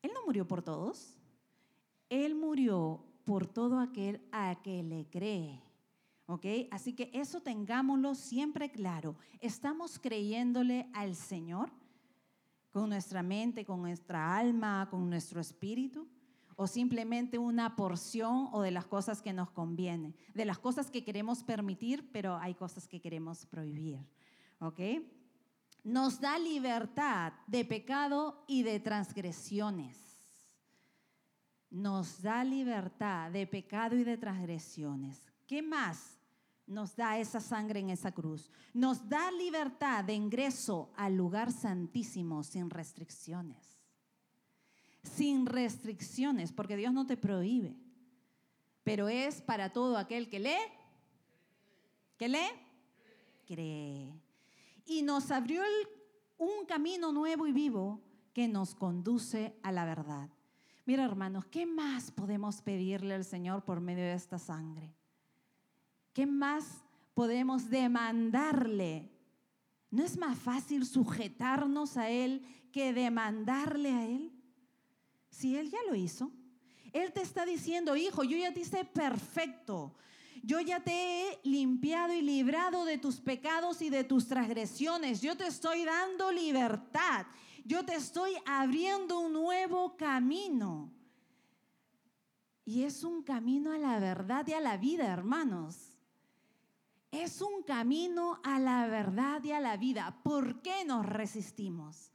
Él 0.02 0.12
no 0.14 0.26
murió 0.26 0.48
por 0.48 0.62
todos. 0.62 1.21
Él 2.12 2.36
murió 2.36 3.06
por 3.24 3.48
todo 3.48 3.80
aquel 3.80 4.22
a 4.34 4.62
que 4.62 4.84
le 4.84 5.10
cree. 5.10 5.64
¿Ok? 6.26 6.46
Así 6.70 6.92
que 6.92 7.10
eso 7.14 7.40
tengámoslo 7.40 8.16
siempre 8.16 8.70
claro. 8.70 9.16
¿Estamos 9.40 9.98
creyéndole 9.98 10.90
al 10.94 11.16
Señor 11.16 11.72
con 12.72 12.90
nuestra 12.90 13.24
mente, 13.24 13.66
con 13.66 13.82
nuestra 13.82 14.38
alma, 14.38 14.90
con 14.92 15.10
nuestro 15.10 15.40
espíritu? 15.40 16.06
¿O 16.58 16.68
simplemente 16.68 17.38
una 17.38 17.78
porción 17.78 18.50
o 18.52 18.62
de 18.62 18.72
las 18.72 18.88
cosas 18.88 19.22
que 19.22 19.32
nos 19.32 19.50
conviene? 19.50 20.14
De 20.34 20.44
las 20.44 20.60
cosas 20.60 20.92
que 20.92 21.06
queremos 21.06 21.44
permitir, 21.44 22.12
pero 22.12 22.36
hay 22.36 22.56
cosas 22.56 22.90
que 22.90 23.00
queremos 23.00 23.46
prohibir. 23.46 24.06
¿Ok? 24.60 24.82
Nos 25.86 26.20
da 26.20 26.38
libertad 26.38 27.32
de 27.48 27.64
pecado 27.64 28.44
y 28.50 28.64
de 28.64 28.82
transgresiones 28.82 30.11
nos 31.72 32.22
da 32.22 32.44
libertad 32.44 33.32
de 33.32 33.48
pecado 33.48 33.96
y 33.96 34.04
de 34.04 34.18
transgresiones. 34.18 35.26
¿Qué 35.48 35.62
más 35.62 36.18
nos 36.68 36.96
da 36.96 37.18
esa 37.18 37.40
sangre 37.40 37.80
en 37.80 37.90
esa 37.90 38.12
cruz? 38.12 38.52
Nos 38.74 39.08
da 39.08 39.32
libertad 39.32 40.04
de 40.04 40.14
ingreso 40.14 40.92
al 40.98 41.16
lugar 41.16 41.52
santísimo 41.52 42.44
sin 42.44 42.70
restricciones. 42.70 43.80
Sin 45.02 45.46
restricciones, 45.46 46.52
porque 46.52 46.76
Dios 46.76 46.94
no 46.94 47.08
te 47.08 47.18
prohíbe, 47.18 47.76
pero 48.84 49.08
es 49.08 49.42
para 49.42 49.72
todo 49.72 49.98
aquel 49.98 50.30
que 50.30 50.40
lee, 50.40 50.52
que 52.18 52.28
lee, 52.28 52.52
cree. 53.48 54.14
Y 54.86 55.02
nos 55.02 55.32
abrió 55.32 55.64
un 56.38 56.66
camino 56.68 57.12
nuevo 57.12 57.48
y 57.48 57.52
vivo 57.52 58.02
que 58.34 58.48
nos 58.48 58.76
conduce 58.76 59.58
a 59.64 59.72
la 59.72 59.86
verdad. 59.86 60.30
Mira, 60.86 61.06
hermanos, 61.06 61.46
¿qué 61.46 61.66
más 61.66 62.12
podemos 62.12 62.62
pedirle 62.62 63.14
al 63.14 63.26
Señor 63.26 63.64
por 63.64 63.80
medio 63.80 64.04
de 64.04 64.14
esta 64.14 64.40
sangre? 64.40 64.96
¿Qué 66.14 66.26
más 66.26 66.84
podemos 67.14 67.70
demandarle? 67.70 69.12
¿No 69.92 70.04
es 70.04 70.18
más 70.18 70.38
fácil 70.40 70.86
sujetarnos 70.86 71.98
a 71.98 72.10
Él 72.10 72.44
que 72.72 72.94
demandarle 72.94 73.92
a 73.92 74.06
Él? 74.08 74.32
Si 75.30 75.56
Él 75.56 75.70
ya 75.70 75.80
lo 75.88 75.96
hizo. 75.96 76.32
Él 76.94 77.14
te 77.14 77.22
está 77.22 77.46
diciendo, 77.46 77.96
hijo, 77.96 78.24
yo 78.24 78.38
ya 78.38 78.54
te 78.54 78.62
hice 78.62 78.84
perfecto. 78.84 79.96
Yo 80.44 80.60
ya 80.60 80.80
te 80.80 80.92
he 80.92 81.40
limpiado 81.44 82.14
y 82.14 82.22
librado 82.22 82.84
de 82.86 82.98
tus 82.98 83.22
pecados 83.22 83.82
y 83.82 83.90
de 83.90 84.04
tus 84.04 84.28
transgresiones. 84.28 85.22
Yo 85.22 85.38
te 85.38 85.46
estoy 85.46 85.86
dando 85.86 86.32
libertad 86.32 87.28
yo 87.66 87.86
te 87.86 87.96
estoy 87.96 88.34
abriendo 88.46 89.20
un 89.20 89.34
nuevo 89.34 89.96
camino. 89.98 90.92
Y 92.66 92.84
es 92.84 93.04
un 93.04 93.24
camino 93.24 93.72
a 93.72 93.78
la 93.78 94.00
verdad 94.00 94.48
y 94.48 94.54
a 94.54 94.62
la 94.62 94.78
vida, 94.78 95.06
hermanos. 95.08 95.98
Es 97.12 97.42
un 97.42 97.64
camino 97.64 98.40
a 98.44 98.60
la 98.60 98.88
verdad 98.88 99.44
y 99.44 99.52
a 99.52 99.60
la 99.60 99.76
vida. 99.78 100.18
¿Por 100.24 100.62
qué 100.62 100.86
nos 100.86 101.06
resistimos? 101.06 102.12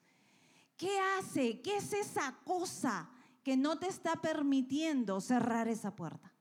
¿Qué 0.77 0.99
hace? 1.19 1.61
¿Qué 1.61 1.77
es 1.77 1.93
esa 1.93 2.35
cosa 2.45 3.11
que 3.43 3.57
no 3.57 3.79
te 3.79 3.89
está 3.89 4.17
permitiendo 4.17 5.21
cerrar 5.21 5.69
esa 5.69 5.95
puerta? 5.95 6.33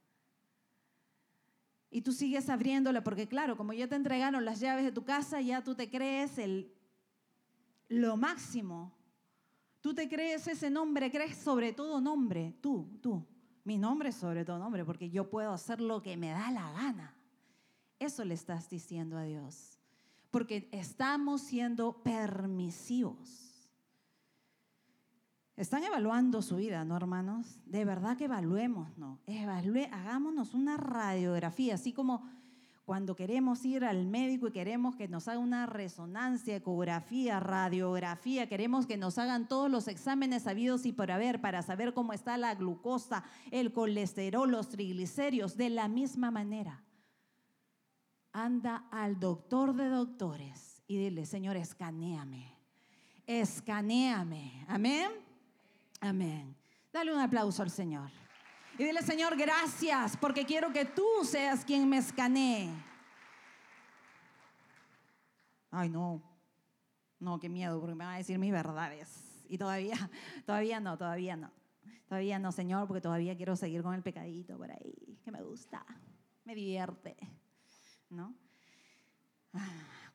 Y 1.89 2.01
tú 2.01 2.11
sigues 2.11 2.49
abriéndola 2.49 3.03
porque 3.03 3.27
claro, 3.27 3.55
como 3.55 3.73
ya 3.73 3.87
te 3.87 3.95
entregaron 3.95 4.43
las 4.43 4.59
llaves 4.59 4.83
de 4.83 4.91
tu 4.91 5.05
casa, 5.05 5.41
ya 5.41 5.63
tú 5.63 5.75
te 5.75 5.89
crees 5.89 6.37
el, 6.37 6.73
lo 7.87 8.17
máximo. 8.17 8.94
Tú 9.85 9.93
te 9.93 10.09
crees 10.09 10.47
ese 10.47 10.71
nombre, 10.71 11.11
crees 11.11 11.37
sobre 11.37 11.71
todo 11.71 12.01
nombre, 12.01 12.55
tú, 12.59 12.87
tú. 13.03 13.23
Mi 13.63 13.77
nombre 13.77 14.09
es 14.09 14.15
sobre 14.15 14.43
todo 14.43 14.57
nombre 14.57 14.83
porque 14.83 15.11
yo 15.11 15.29
puedo 15.29 15.53
hacer 15.53 15.79
lo 15.79 16.01
que 16.01 16.17
me 16.17 16.31
da 16.31 16.49
la 16.49 16.71
gana. 16.71 17.13
Eso 17.99 18.25
le 18.25 18.33
estás 18.33 18.67
diciendo 18.67 19.15
a 19.15 19.25
Dios. 19.25 19.77
Porque 20.31 20.67
estamos 20.71 21.41
siendo 21.41 22.01
permisivos. 22.01 23.69
Están 25.55 25.83
evaluando 25.83 26.41
su 26.41 26.55
vida, 26.55 26.83
¿no, 26.83 26.97
hermanos? 26.97 27.59
De 27.67 27.85
verdad 27.85 28.17
que 28.17 28.25
evaluemos, 28.25 28.97
¿no? 28.97 29.19
hagámonos 29.91 30.55
una 30.55 30.77
radiografía, 30.77 31.75
así 31.75 31.93
como 31.93 32.27
cuando 32.85 33.15
queremos 33.15 33.65
ir 33.65 33.83
al 33.83 34.05
médico 34.05 34.47
y 34.47 34.51
queremos 34.51 34.95
que 34.95 35.07
nos 35.07 35.27
haga 35.27 35.39
una 35.39 35.65
resonancia, 35.65 36.55
ecografía, 36.55 37.39
radiografía, 37.39 38.47
queremos 38.47 38.85
que 38.85 38.95
nos 38.95 39.17
hagan 39.17 39.47
todos 39.47 39.71
los 39.71 39.87
exámenes 39.87 40.45
habidos 40.45 40.85
y 40.85 40.93
por 40.93 41.09
haber 41.09 41.41
para 41.41 41.63
saber 41.63 41.95
cómo 41.95 42.13
está 42.13 42.37
la 42.37 42.53
glucosa, 42.53 43.23
el 43.49 43.73
colesterol, 43.73 44.49
los 44.49 44.69
triglicéridos, 44.69 45.57
de 45.57 45.71
la 45.71 45.87
misma 45.87 46.29
manera. 46.29 46.83
Anda 48.31 48.87
al 48.91 49.19
doctor 49.19 49.73
de 49.75 49.89
doctores 49.89 50.83
y 50.85 50.97
dile, 50.97 51.25
Señor, 51.25 51.57
escaneame, 51.57 52.53
escaneame, 53.25 54.63
amén. 54.67 55.11
Amén. 56.01 56.55
Dale 56.93 57.11
un 57.11 57.19
aplauso 57.19 57.63
al 57.63 57.71
Señor. 57.71 58.11
Y 58.77 58.83
dile, 58.83 59.01
Señor, 59.01 59.37
gracias, 59.37 60.17
porque 60.17 60.45
quiero 60.45 60.73
que 60.73 60.83
tú 60.83 61.05
seas 61.23 61.63
quien 61.63 61.87
me 61.87 61.97
escanee. 61.97 62.69
Ay, 65.71 65.89
no. 65.89 66.21
No, 67.19 67.39
qué 67.39 67.47
miedo, 67.47 67.79
porque 67.79 67.95
me 67.95 68.03
van 68.03 68.15
a 68.15 68.17
decir 68.17 68.37
mis 68.37 68.51
verdades. 68.51 69.45
Y 69.47 69.57
todavía, 69.57 69.95
todavía 70.45 70.79
no, 70.79 70.97
todavía 70.97 71.37
no. 71.37 71.51
Todavía 72.07 72.37
no, 72.37 72.51
Señor, 72.51 72.87
porque 72.87 73.01
todavía 73.01 73.35
quiero 73.35 73.55
seguir 73.55 73.81
con 73.81 73.93
el 73.93 74.03
pecadito 74.03 74.57
por 74.57 74.69
ahí, 74.69 75.19
que 75.23 75.31
me 75.31 75.41
gusta, 75.41 75.85
me 76.43 76.53
divierte. 76.53 77.15
¿No? 78.09 78.35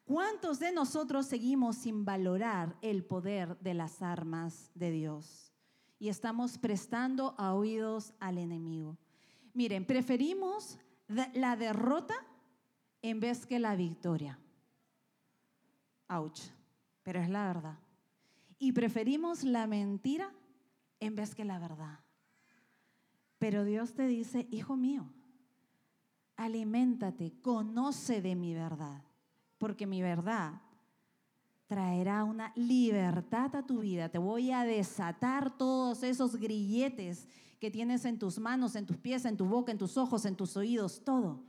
¿Cuántos 0.04 0.58
de 0.58 0.70
nosotros 0.70 1.26
seguimos 1.26 1.76
sin 1.76 2.04
valorar 2.04 2.76
el 2.82 3.04
poder 3.04 3.58
de 3.58 3.74
las 3.74 4.02
armas 4.02 4.70
de 4.74 4.90
Dios? 4.90 5.49
Y 6.00 6.08
estamos 6.08 6.56
prestando 6.58 7.34
a 7.36 7.54
oídos 7.54 8.14
al 8.18 8.38
enemigo. 8.38 8.96
Miren, 9.52 9.84
preferimos 9.84 10.78
la 11.34 11.56
derrota 11.56 12.14
en 13.02 13.20
vez 13.20 13.44
que 13.44 13.58
la 13.58 13.76
victoria. 13.76 14.38
Ouch, 16.08 16.40
pero 17.02 17.20
es 17.20 17.28
la 17.28 17.46
verdad. 17.46 17.78
Y 18.58 18.72
preferimos 18.72 19.44
la 19.44 19.66
mentira 19.66 20.32
en 21.00 21.14
vez 21.14 21.34
que 21.34 21.44
la 21.44 21.58
verdad. 21.58 22.00
Pero 23.38 23.64
Dios 23.64 23.92
te 23.92 24.06
dice, 24.06 24.48
hijo 24.50 24.76
mío, 24.76 25.12
aliméntate, 26.36 27.34
conoce 27.42 28.22
de 28.22 28.34
mi 28.34 28.54
verdad, 28.54 29.04
porque 29.58 29.86
mi 29.86 30.00
verdad 30.00 30.62
traerá 31.70 32.24
una 32.24 32.52
libertad 32.56 33.54
a 33.54 33.64
tu 33.64 33.78
vida. 33.78 34.08
Te 34.08 34.18
voy 34.18 34.50
a 34.50 34.64
desatar 34.64 35.56
todos 35.56 36.02
esos 36.02 36.34
grilletes 36.34 37.28
que 37.60 37.70
tienes 37.70 38.04
en 38.04 38.18
tus 38.18 38.40
manos, 38.40 38.74
en 38.74 38.86
tus 38.86 38.96
pies, 38.96 39.24
en 39.24 39.36
tu 39.36 39.44
boca, 39.44 39.70
en 39.70 39.78
tus 39.78 39.96
ojos, 39.96 40.24
en 40.24 40.34
tus 40.34 40.56
oídos, 40.56 41.04
todo. 41.04 41.44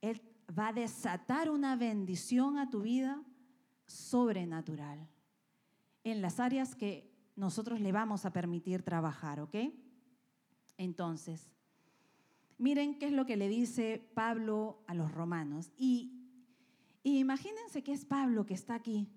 Él 0.00 0.20
va 0.58 0.68
a 0.68 0.72
desatar 0.72 1.50
una 1.50 1.76
bendición 1.76 2.58
a 2.58 2.68
tu 2.68 2.82
vida 2.82 3.22
sobrenatural 3.86 5.06
en 6.02 6.20
las 6.20 6.40
áreas 6.40 6.74
que 6.74 7.08
nosotros 7.36 7.80
le 7.80 7.92
vamos 7.92 8.24
a 8.24 8.32
permitir 8.32 8.82
trabajar, 8.82 9.38
¿ok? 9.38 9.54
Entonces, 10.78 11.48
miren 12.56 12.98
qué 12.98 13.06
es 13.06 13.12
lo 13.12 13.24
que 13.24 13.36
le 13.36 13.48
dice 13.48 14.10
Pablo 14.14 14.82
a 14.88 14.94
los 14.94 15.12
romanos. 15.12 15.70
Y 15.76 16.17
y 17.02 17.18
imagínense 17.18 17.82
que 17.82 17.92
es 17.92 18.04
Pablo 18.04 18.44
que 18.44 18.54
está 18.54 18.74
aquí 18.74 19.08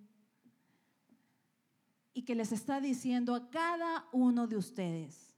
y 2.14 2.24
que 2.24 2.36
les 2.36 2.52
está 2.52 2.82
diciendo 2.82 3.34
a 3.36 3.50
cada 3.50 4.08
uno 4.12 4.48
de 4.48 4.58
ustedes, 4.58 5.36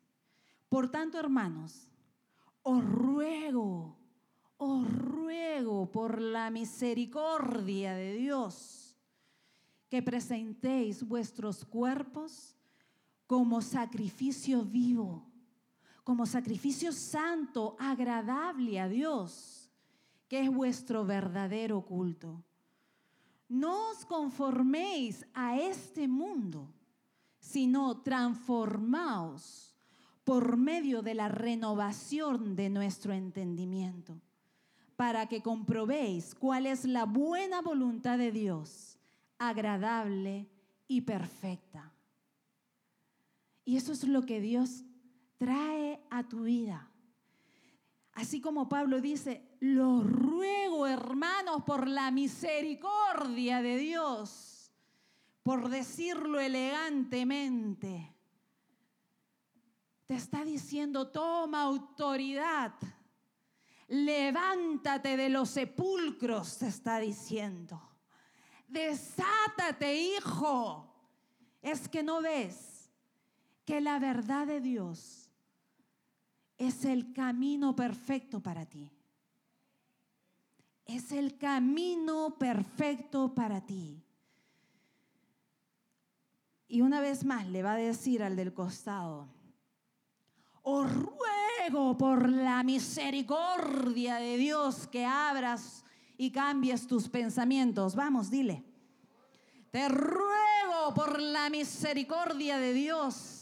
por 0.69 0.89
tanto, 0.89 1.19
hermanos, 1.19 1.87
os 2.63 2.83
ruego, 2.83 3.97
os 4.57 4.91
ruego 4.91 5.91
por 5.91 6.19
la 6.19 6.49
misericordia 6.49 7.93
de 7.93 8.15
Dios 8.15 8.95
que 9.89 10.01
presentéis 10.01 11.03
vuestros 11.03 11.63
cuerpos 11.63 12.55
como 13.27 13.61
sacrificio 13.61 14.63
vivo, 14.63 15.31
como 16.03 16.25
sacrificio 16.25 16.91
santo, 16.91 17.75
agradable 17.79 18.79
a 18.79 18.89
Dios 18.89 19.62
que 20.33 20.39
es 20.39 20.49
vuestro 20.51 21.05
verdadero 21.05 21.85
culto. 21.85 22.43
No 23.47 23.91
os 23.91 24.03
conforméis 24.03 25.27
a 25.31 25.59
este 25.59 26.07
mundo, 26.07 26.73
sino 27.39 28.01
transformaos 28.01 29.75
por 30.23 30.57
medio 30.57 31.03
de 31.03 31.13
la 31.13 31.29
renovación 31.29 32.55
de 32.55 32.71
nuestro 32.71 33.13
entendimiento, 33.13 34.19
para 34.95 35.27
que 35.27 35.43
comprobéis 35.43 36.33
cuál 36.33 36.65
es 36.65 36.83
la 36.85 37.05
buena 37.05 37.61
voluntad 37.61 38.17
de 38.17 38.31
Dios, 38.31 38.97
agradable 39.37 40.49
y 40.87 41.01
perfecta. 41.01 41.93
Y 43.65 43.77
eso 43.77 43.91
es 43.91 44.03
lo 44.03 44.25
que 44.25 44.41
Dios 44.41 44.83
trae 45.37 46.03
a 46.09 46.27
tu 46.27 46.41
vida. 46.41 46.89
Así 48.15 48.39
como 48.41 48.69
Pablo 48.69 49.01
dice, 49.01 49.57
lo 49.59 50.03
ruego 50.03 50.85
hermanos 50.85 51.63
por 51.63 51.87
la 51.87 52.11
misericordia 52.11 53.61
de 53.61 53.77
Dios, 53.77 54.71
por 55.41 55.69
decirlo 55.69 56.39
elegantemente. 56.39 58.15
Te 60.05 60.15
está 60.15 60.43
diciendo, 60.43 61.09
toma 61.09 61.63
autoridad, 61.63 62.73
levántate 63.87 65.17
de 65.17 65.29
los 65.29 65.49
sepulcros, 65.49 66.59
te 66.59 66.67
está 66.67 66.99
diciendo. 66.99 67.81
Desátate, 68.67 69.95
hijo. 69.95 70.93
Es 71.61 71.87
que 71.87 72.03
no 72.03 72.21
ves 72.21 72.91
que 73.65 73.81
la 73.81 73.97
verdad 73.97 74.45
de 74.45 74.61
Dios 74.61 75.22
es 76.67 76.85
el 76.85 77.13
camino 77.13 77.75
perfecto 77.75 78.39
para 78.41 78.65
ti. 78.65 78.91
Es 80.85 81.11
el 81.11 81.37
camino 81.37 82.37
perfecto 82.37 83.33
para 83.33 83.65
ti. 83.65 84.03
Y 86.67 86.81
una 86.81 86.99
vez 87.01 87.23
más 87.23 87.47
le 87.47 87.63
va 87.63 87.73
a 87.73 87.77
decir 87.77 88.23
al 88.23 88.35
del 88.35 88.53
costado, 88.53 89.27
os 90.61 90.89
ruego 90.91 91.97
por 91.97 92.29
la 92.29 92.63
misericordia 92.63 94.15
de 94.15 94.37
Dios 94.37 94.87
que 94.87 95.05
abras 95.05 95.85
y 96.17 96.31
cambies 96.31 96.87
tus 96.87 97.09
pensamientos. 97.09 97.95
Vamos, 97.95 98.29
dile. 98.29 98.63
Te 99.71 99.87
ruego 99.89 100.93
por 100.95 101.19
la 101.19 101.49
misericordia 101.49 102.57
de 102.57 102.73
Dios 102.73 103.32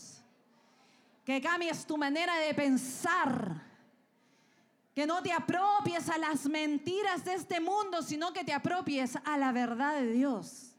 que 1.31 1.41
cambies 1.41 1.85
tu 1.85 1.97
manera 1.97 2.35
de 2.39 2.53
pensar, 2.53 3.61
que 4.93 5.05
no 5.05 5.23
te 5.23 5.31
apropies 5.31 6.09
a 6.09 6.17
las 6.17 6.45
mentiras 6.47 7.23
de 7.23 7.35
este 7.35 7.61
mundo, 7.61 8.01
sino 8.01 8.33
que 8.33 8.43
te 8.43 8.51
apropies 8.51 9.15
a 9.23 9.37
la 9.37 9.53
verdad 9.53 9.95
de 10.01 10.11
Dios. 10.11 10.75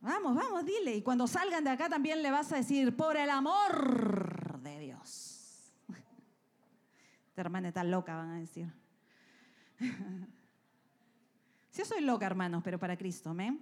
Vamos, 0.00 0.36
vamos, 0.36 0.64
dile. 0.64 0.94
Y 0.94 1.02
cuando 1.02 1.26
salgan 1.26 1.64
de 1.64 1.70
acá 1.70 1.88
también 1.88 2.22
le 2.22 2.30
vas 2.30 2.52
a 2.52 2.56
decir, 2.56 2.96
por 2.96 3.16
el 3.16 3.28
amor 3.30 4.60
de 4.60 4.78
Dios. 4.78 5.72
Esta 7.28 7.40
hermana 7.40 7.68
está 7.68 7.82
loca, 7.82 8.14
van 8.14 8.30
a 8.30 8.38
decir. 8.38 8.72
Sí, 11.70 11.84
soy 11.84 12.00
loca, 12.00 12.26
hermanos, 12.26 12.62
pero 12.64 12.76
para 12.76 12.96
Cristo, 12.96 13.30
amén. 13.30 13.60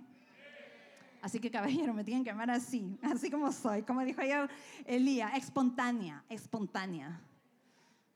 Así 1.27 1.41
que 1.41 1.51
caballero, 1.51 1.93
me 1.93 2.05
tienen 2.05 2.23
que 2.23 2.31
amar 2.31 2.49
así, 2.53 2.97
así 3.03 3.33
como 3.33 3.51
soy, 3.51 3.83
como 3.83 4.05
dijo 4.05 4.21
ayer 4.21 4.49
Elías, 4.85 5.37
espontánea, 5.37 6.25
espontánea. 6.29 7.21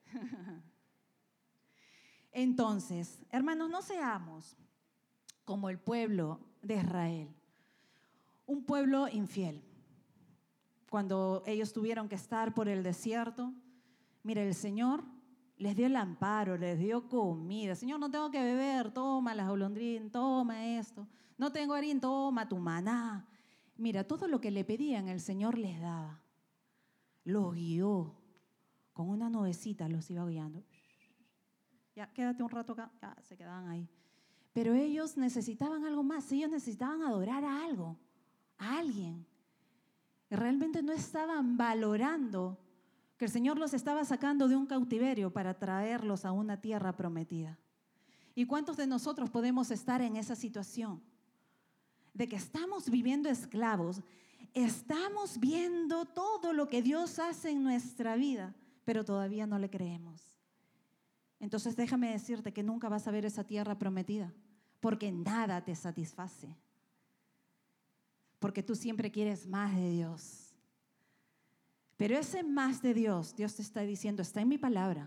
Entonces, 2.31 3.21
hermanos, 3.33 3.69
no 3.69 3.83
seamos 3.83 4.57
como 5.45 5.71
el 5.71 5.81
pueblo 5.81 6.39
de 6.63 6.77
Israel, 6.77 7.29
un 8.47 8.63
pueblo 8.63 9.09
infiel. 9.09 9.61
Cuando 10.89 11.43
ellos 11.47 11.73
tuvieron 11.73 12.09
que 12.09 12.15
estar 12.15 12.55
por 12.55 12.69
el 12.69 12.85
desierto, 12.85 13.53
mire, 14.23 14.47
el 14.47 14.55
Señor 14.55 15.03
les 15.61 15.77
dio 15.77 15.87
el 15.87 15.97
amparo, 15.97 16.57
les 16.57 16.79
dio 16.79 17.07
comida. 17.07 17.75
Señor, 17.75 18.01
no 18.01 18.11
tengo 18.11 18.31
que 18.31 18.43
beber, 18.43 18.91
toma 18.93 19.35
las 19.35 19.47
golondrinas, 19.47 20.11
toma 20.11 20.67
esto. 20.67 21.07
No 21.37 21.53
tengo 21.53 21.75
harina, 21.75 22.01
toma 22.01 22.49
tu 22.49 22.57
maná. 22.57 23.29
Mira, 23.77 24.03
todo 24.05 24.27
lo 24.27 24.41
que 24.41 24.51
le 24.51 24.65
pedían 24.65 25.09
el 25.09 25.21
Señor 25.21 25.59
les 25.59 25.79
daba. 25.79 26.23
Los 27.25 27.55
guió. 27.55 28.15
Con 28.95 29.11
una 29.11 29.29
nubecita 29.29 29.87
los 29.87 30.11
iba 30.11 30.25
guiando. 30.27 30.65
Ya, 31.95 32.11
quédate 32.11 32.43
un 32.43 32.51
rato 32.51 32.73
acá. 32.73 32.91
Ya, 33.03 33.15
se 33.23 33.37
quedaban 33.37 33.69
ahí. 33.69 33.87
Pero 34.55 34.73
ellos 34.73 35.19
necesitaban 35.19 35.85
algo 35.85 36.03
más. 36.03 36.33
Ellos 36.33 36.51
necesitaban 36.51 37.03
adorar 37.03 37.45
a 37.45 37.65
algo, 37.65 37.99
a 38.57 38.79
alguien. 38.79 39.27
Realmente 40.31 40.83
no 40.83 40.93
estaban 40.93 41.59
valorando 41.59 42.59
que 43.21 43.27
el 43.27 43.31
Señor 43.31 43.59
los 43.59 43.75
estaba 43.75 44.03
sacando 44.07 44.49
de 44.49 44.57
un 44.57 44.65
cautiverio 44.65 45.31
para 45.31 45.53
traerlos 45.53 46.25
a 46.25 46.33
una 46.33 46.59
tierra 46.59 46.97
prometida. 46.97 47.59
¿Y 48.35 48.47
cuántos 48.47 48.79
de 48.79 48.87
nosotros 48.87 49.29
podemos 49.29 49.71
estar 49.71 50.01
en 50.01 50.17
esa 50.17 50.35
situación? 50.35 51.03
De 52.15 52.27
que 52.27 52.37
estamos 52.37 52.89
viviendo 52.89 53.29
esclavos, 53.29 54.01
estamos 54.55 55.39
viendo 55.39 56.07
todo 56.07 56.55
lo 56.55 56.67
que 56.67 56.81
Dios 56.81 57.19
hace 57.19 57.51
en 57.51 57.63
nuestra 57.63 58.17
vida, 58.17 58.55
pero 58.87 59.05
todavía 59.05 59.47
no 59.47 59.59
le 59.59 59.69
creemos. 59.69 60.23
Entonces 61.41 61.77
déjame 61.77 62.13
decirte 62.13 62.55
que 62.55 62.63
nunca 62.63 62.89
vas 62.89 63.07
a 63.07 63.11
ver 63.11 63.27
esa 63.27 63.45
tierra 63.45 63.79
prometida, 63.79 64.33
porque 64.81 65.13
nada 65.13 65.63
te 65.63 65.75
satisface. 65.75 66.57
Porque 68.39 68.63
tú 68.63 68.75
siempre 68.75 69.11
quieres 69.11 69.47
más 69.47 69.77
de 69.77 69.91
Dios. 69.91 70.50
Pero 72.01 72.17
ese 72.17 72.43
más 72.43 72.81
de 72.81 72.95
Dios, 72.95 73.37
Dios 73.37 73.57
te 73.57 73.61
está 73.61 73.83
diciendo, 73.83 74.23
está 74.23 74.41
en 74.41 74.49
mi 74.49 74.57
palabra. 74.57 75.07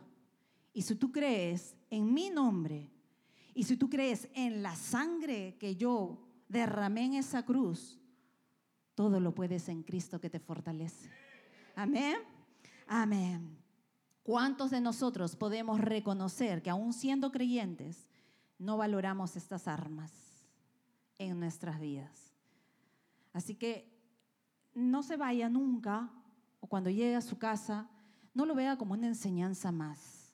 Y 0.73 0.83
si 0.83 0.93
tú 0.93 1.11
crees 1.11 1.75
en 1.89 2.13
mi 2.13 2.29
nombre, 2.29 2.87
y 3.55 3.63
si 3.63 3.77
tú 3.77 3.89
crees 3.89 4.29
en 4.35 4.61
la 4.61 4.75
sangre 4.75 5.57
que 5.59 5.75
yo 5.75 6.23
derramé 6.47 7.05
en 7.05 7.13
esa 7.15 7.43
cruz, 7.43 7.99
todo 8.93 9.19
lo 9.19 9.33
puedes 9.33 9.69
en 9.69 9.81
Cristo 9.81 10.21
que 10.21 10.29
te 10.29 10.39
fortalece. 10.39 11.09
Amén. 11.75 12.17
Amén. 12.85 13.57
¿Cuántos 14.21 14.69
de 14.69 14.79
nosotros 14.79 15.35
podemos 15.35 15.81
reconocer 15.81 16.61
que 16.61 16.69
aún 16.69 16.93
siendo 16.93 17.31
creyentes, 17.31 18.07
no 18.59 18.77
valoramos 18.77 19.35
estas 19.35 19.67
armas 19.67 20.11
en 21.17 21.39
nuestras 21.39 21.79
vidas? 21.79 22.35
Así 23.33 23.55
que 23.55 23.91
no 24.75 25.01
se 25.01 25.17
vaya 25.17 25.49
nunca, 25.49 26.11
o 26.63 26.67
cuando 26.67 26.89
llegue 26.89 27.17
a 27.17 27.21
su 27.21 27.37
casa, 27.37 27.89
no 28.33 28.45
lo 28.45 28.55
vea 28.55 28.77
como 28.77 28.93
una 28.93 29.07
enseñanza 29.07 29.69
más. 29.73 30.33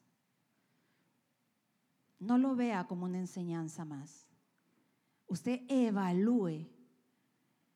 No 2.19 2.38
lo 2.38 2.55
vea 2.55 2.86
como 2.86 3.05
una 3.05 3.17
enseñanza 3.17 3.84
más. 3.84 4.27
Usted 5.25 5.61
evalúe 5.67 6.67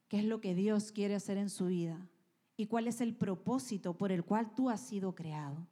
qué 0.08 0.20
es 0.20 0.26
lo 0.26 0.40
que 0.40 0.54
Dios 0.54 0.92
quiere 0.92 1.16
hacer 1.16 1.40
en 1.40 1.50
su 1.50 1.66
vida 1.66 2.08
y 2.56 2.68
cuál 2.68 2.88
es 2.88 3.02
el 3.02 3.16
propósito 3.16 3.98
por 3.98 4.12
el 4.12 4.24
cual 4.24 4.54
tú 4.54 4.70
has 4.70 4.82
sido 4.82 5.16
creado 5.16 5.66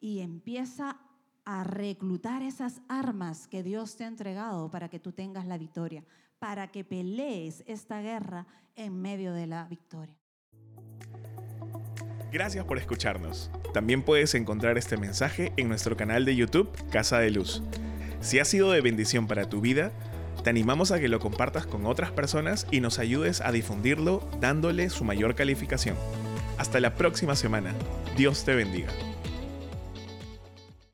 y 0.00 0.20
empieza 0.20 1.02
a 1.44 1.64
reclutar 1.64 2.42
esas 2.42 2.80
armas 2.88 3.46
que 3.46 3.62
Dios 3.62 3.96
te 3.96 4.04
ha 4.04 4.08
entregado 4.08 4.70
para 4.70 4.88
que 4.88 5.00
tú 5.00 5.12
tengas 5.12 5.46
la 5.46 5.58
victoria, 5.58 6.02
para 6.38 6.72
que 6.72 6.82
pelees 6.82 7.62
esta 7.66 8.00
guerra 8.00 8.46
en 8.74 9.02
medio 9.02 9.34
de 9.34 9.46
la 9.46 9.66
victoria. 9.66 10.21
Gracias 12.32 12.64
por 12.64 12.78
escucharnos. 12.78 13.50
También 13.74 14.02
puedes 14.02 14.34
encontrar 14.34 14.78
este 14.78 14.96
mensaje 14.96 15.52
en 15.58 15.68
nuestro 15.68 15.98
canal 15.98 16.24
de 16.24 16.34
YouTube 16.34 16.70
Casa 16.90 17.18
de 17.18 17.30
Luz. 17.30 17.62
Si 18.22 18.38
ha 18.38 18.46
sido 18.46 18.70
de 18.70 18.80
bendición 18.80 19.26
para 19.26 19.50
tu 19.50 19.60
vida, 19.60 19.92
te 20.42 20.48
animamos 20.48 20.92
a 20.92 20.98
que 20.98 21.08
lo 21.08 21.20
compartas 21.20 21.66
con 21.66 21.84
otras 21.84 22.10
personas 22.10 22.66
y 22.70 22.80
nos 22.80 22.98
ayudes 22.98 23.42
a 23.42 23.52
difundirlo 23.52 24.26
dándole 24.40 24.88
su 24.88 25.04
mayor 25.04 25.34
calificación. 25.34 25.94
Hasta 26.56 26.80
la 26.80 26.94
próxima 26.94 27.36
semana. 27.36 27.74
Dios 28.16 28.44
te 28.46 28.54
bendiga. 28.54 28.88